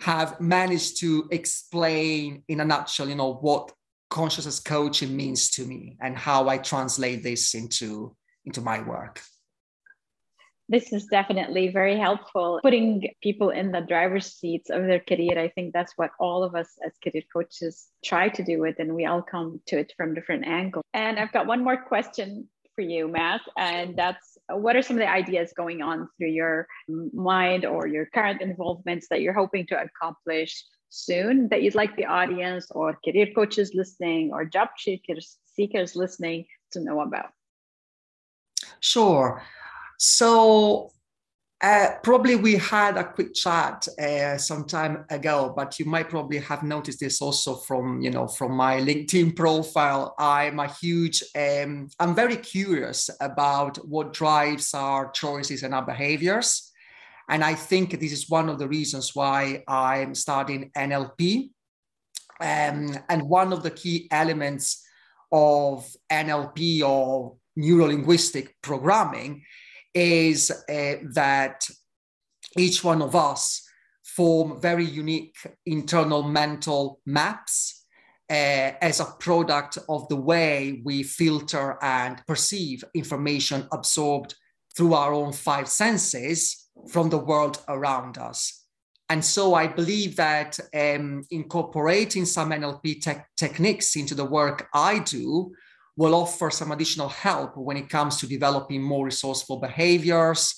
[0.00, 3.72] have managed to explain in a nutshell, you know, what
[4.10, 9.22] consciousness coaching means to me and how I translate this into, into my work.
[10.68, 12.60] This is definitely very helpful.
[12.62, 15.38] Putting people in the driver's seats of their career.
[15.38, 18.94] I think that's what all of us as career coaches try to do it, and
[18.94, 20.84] we all come to it from different angles.
[20.92, 25.00] And I've got one more question for you, Matt, and that's what are some of
[25.00, 26.68] the ideas going on through your
[27.12, 32.06] mind or your current involvements that you're hoping to accomplish soon that you'd like the
[32.06, 37.30] audience or career coaches listening or job seekers, seekers listening to know about?
[38.80, 39.42] Sure.
[39.98, 40.92] So
[41.60, 46.38] uh, probably we had a quick chat uh, some time ago, but you might probably
[46.38, 50.14] have noticed this also from you know from my LinkedIn profile.
[50.18, 56.70] I'm a huge, um, I'm very curious about what drives our choices and our behaviors,
[57.28, 61.50] and I think this is one of the reasons why I'm studying NLP.
[62.40, 64.86] Um, and one of the key elements
[65.32, 69.42] of NLP or neuro linguistic programming
[69.98, 71.68] is uh, that
[72.56, 73.62] each one of us
[74.04, 75.36] form very unique
[75.66, 77.84] internal mental maps
[78.30, 84.34] uh, as a product of the way we filter and perceive information absorbed
[84.76, 88.64] through our own five senses from the world around us.
[89.08, 95.00] And so I believe that um, incorporating some NLP te- techniques into the work I
[95.00, 95.52] do
[95.98, 100.54] will offer some additional help when it comes to developing more resourceful behaviors,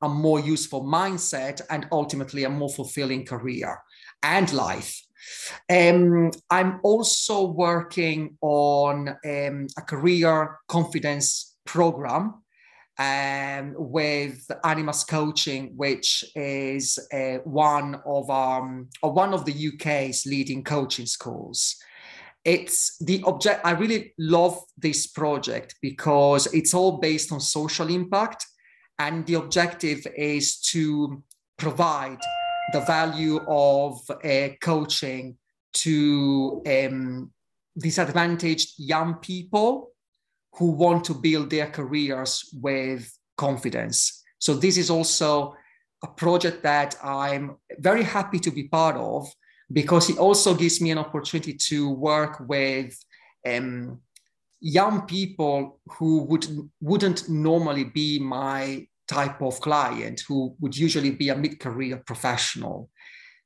[0.00, 3.82] a more useful mindset, and ultimately a more fulfilling career
[4.22, 5.02] and life.
[5.68, 12.44] Um, I'm also working on um, a career confidence program
[12.96, 20.62] um, with Animas Coaching, which is uh, one of um, one of the UK's leading
[20.62, 21.76] coaching schools
[22.46, 28.46] it's the object i really love this project because it's all based on social impact
[29.00, 31.22] and the objective is to
[31.58, 32.20] provide
[32.72, 35.36] the value of uh, coaching
[35.72, 37.30] to um,
[37.76, 39.90] disadvantaged young people
[40.54, 44.22] who want to build their careers with confidence.
[44.38, 45.54] So this is also
[46.02, 49.26] a project that i'm very happy to be part of
[49.72, 52.96] because it also gives me an opportunity to work with
[53.46, 54.00] um,
[54.60, 56.46] young people who would
[56.80, 62.90] wouldn't normally be my type of client who would usually be a mid-career professional.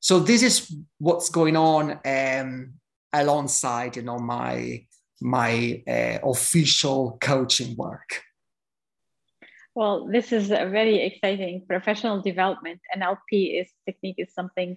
[0.01, 2.75] So this is what's going on um,
[3.13, 4.87] alongside, you know, my
[5.21, 8.23] my uh, official coaching work.
[9.75, 12.81] Well, this is a very exciting professional development.
[12.97, 14.77] NLP is technique is something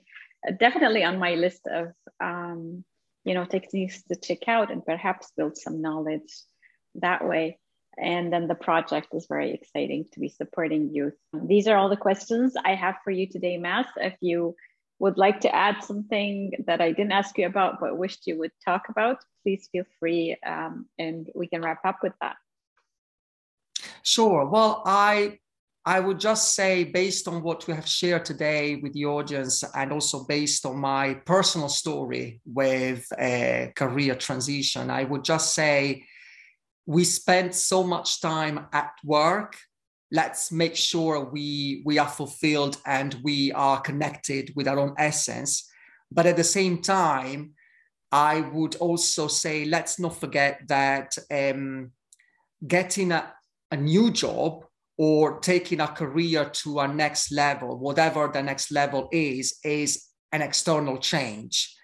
[0.51, 2.83] definitely on my list of um,
[3.23, 6.31] you know techniques to check out and perhaps build some knowledge
[6.95, 7.59] that way.
[7.97, 11.13] And then the project is very exciting to be supporting youth.
[11.33, 14.55] These are all the questions i have for you today Mas if you
[14.99, 18.51] would like to add something that i didn't ask you about but wished you would
[18.63, 22.35] talk about please feel free um, and we can wrap up with that.
[24.01, 24.45] Sure.
[24.45, 25.39] Well i
[25.85, 29.91] I would just say, based on what we have shared today with the audience, and
[29.91, 36.05] also based on my personal story with a career transition, I would just say
[36.85, 39.57] we spend so much time at work.
[40.09, 45.69] Let's make sure we, we are fulfilled and we are connected with our own essence.
[46.11, 47.55] But at the same time,
[48.09, 51.91] I would also say, let's not forget that um,
[52.65, 53.33] getting a,
[53.71, 54.65] a new job
[54.97, 60.41] or taking a career to a next level, whatever the next level is, is an
[60.41, 61.75] external change.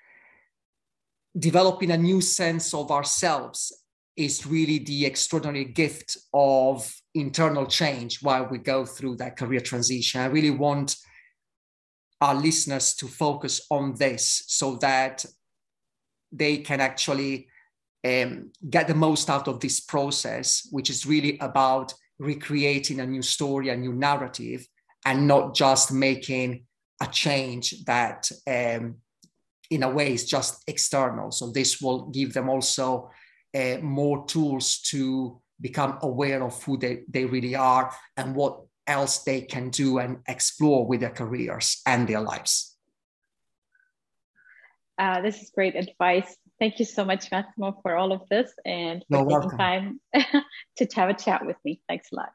[1.37, 3.71] Developing a new sense of ourselves
[4.15, 10.21] is really the extraordinary gift of internal change while we go through that career transition.
[10.21, 10.95] I really want
[12.21, 15.25] our listeners to focus on this so that
[16.31, 17.47] they can actually
[18.05, 23.21] um, get the most out of this process, which is really about recreating a new
[23.21, 24.67] story, a new narrative,
[25.05, 26.65] and not just making
[27.01, 28.95] a change that, um,
[29.69, 31.31] in a way, is just external.
[31.31, 33.09] So this will give them also
[33.55, 39.19] uh, more tools to become aware of who they, they really are and what else
[39.19, 42.75] they can do and explore with their careers and their lives.
[44.97, 46.35] Uh, this is great advice.
[46.59, 49.57] Thank you so much, Massimo, for all of this and for You're taking welcome.
[49.57, 49.99] time
[50.77, 51.81] to have a chat with me.
[51.87, 52.33] Thanks a lot.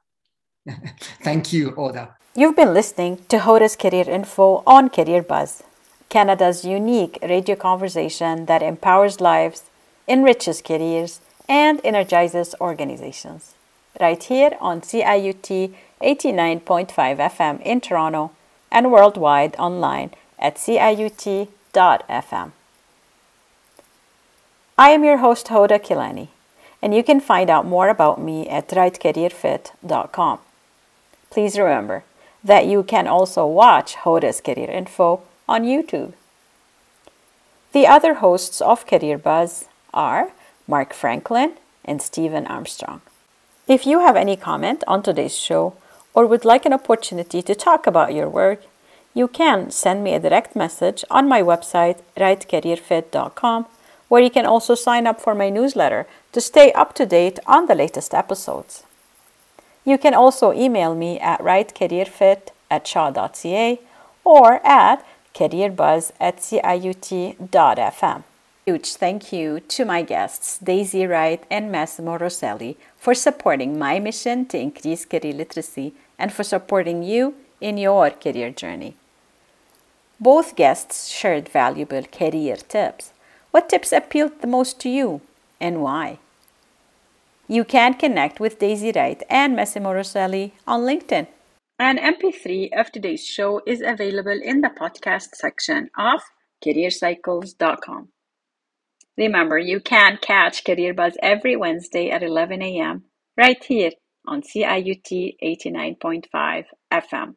[1.22, 2.16] Thank you, Oda.
[2.34, 5.62] You've been listening to Hoda's Career Info on Career Buzz,
[6.08, 9.64] Canada's unique radio conversation that empowers lives,
[10.08, 13.54] enriches careers, and energizes organizations.
[14.00, 18.32] Right here on CIUT 89.5 FM in Toronto
[18.72, 21.48] and worldwide online at ciut.fm.
[24.76, 26.28] I am your host, Hoda Kilani,
[26.82, 30.38] and you can find out more about me at rightcareerfit.com.
[31.30, 32.02] Please remember
[32.42, 36.14] that you can also watch Hoda's Career Info on YouTube.
[37.72, 40.32] The other hosts of Career Buzz are
[40.66, 41.52] Mark Franklin
[41.84, 43.00] and Stephen Armstrong.
[43.68, 45.74] If you have any comment on today's show
[46.14, 48.62] or would like an opportunity to talk about your work,
[49.14, 53.66] you can send me a direct message on my website, rightcareerfit.com
[54.14, 57.66] where you can also sign up for my newsletter to stay up to date on
[57.66, 58.84] the latest episodes.
[59.84, 63.80] You can also email me at rightcareerfit at shaw.ca
[64.22, 65.04] or at
[65.34, 68.22] careerbuzz at ciut.fm.
[68.64, 74.46] Huge thank you to my guests, Daisy Wright and Massimo Roselli, for supporting my mission
[74.46, 78.94] to increase career literacy and for supporting you in your career journey.
[80.20, 83.10] Both guests shared valuable career tips
[83.54, 85.20] what tips appealed the most to you
[85.60, 86.18] and why?
[87.46, 91.28] You can connect with Daisy Wright and Massimo Roselli on LinkedIn.
[91.78, 96.20] An MP3 of today's show is available in the podcast section of
[96.66, 98.08] careercycles.com.
[99.16, 103.04] Remember, you can catch Career Buzz every Wednesday at 11 a.m.
[103.36, 103.92] right here
[104.26, 107.34] on CIUT 89.5 FM.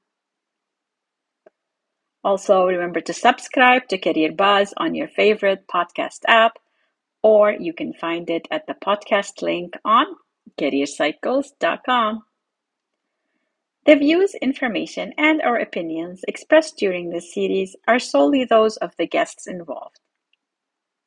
[2.24, 6.60] Also, remember to subscribe to Career Buzz on your favorite podcast app,
[7.22, 10.06] or you can find it at the podcast link on
[10.60, 12.24] careercycles.com.
[13.86, 19.08] The views, information, and or opinions expressed during this series are solely those of the
[19.08, 20.00] guests involved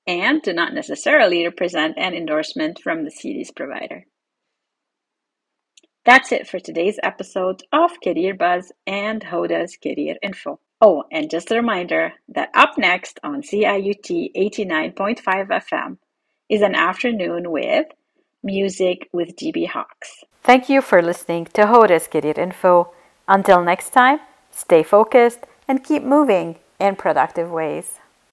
[0.07, 4.07] and do not necessarily represent an endorsement from the series provider.
[6.05, 10.59] That's it for today's episode of Career Buzz and Hoda's Career Info.
[10.83, 15.99] Oh, and just a reminder that up next on CIUT 89.5 FM
[16.49, 17.87] is an afternoon with
[18.43, 20.25] Music with GB Hawks.
[20.43, 22.93] Thank you for listening to Hoda's Career Info.
[23.29, 24.21] Until next time,
[24.51, 27.99] stay focused and keep moving in productive ways.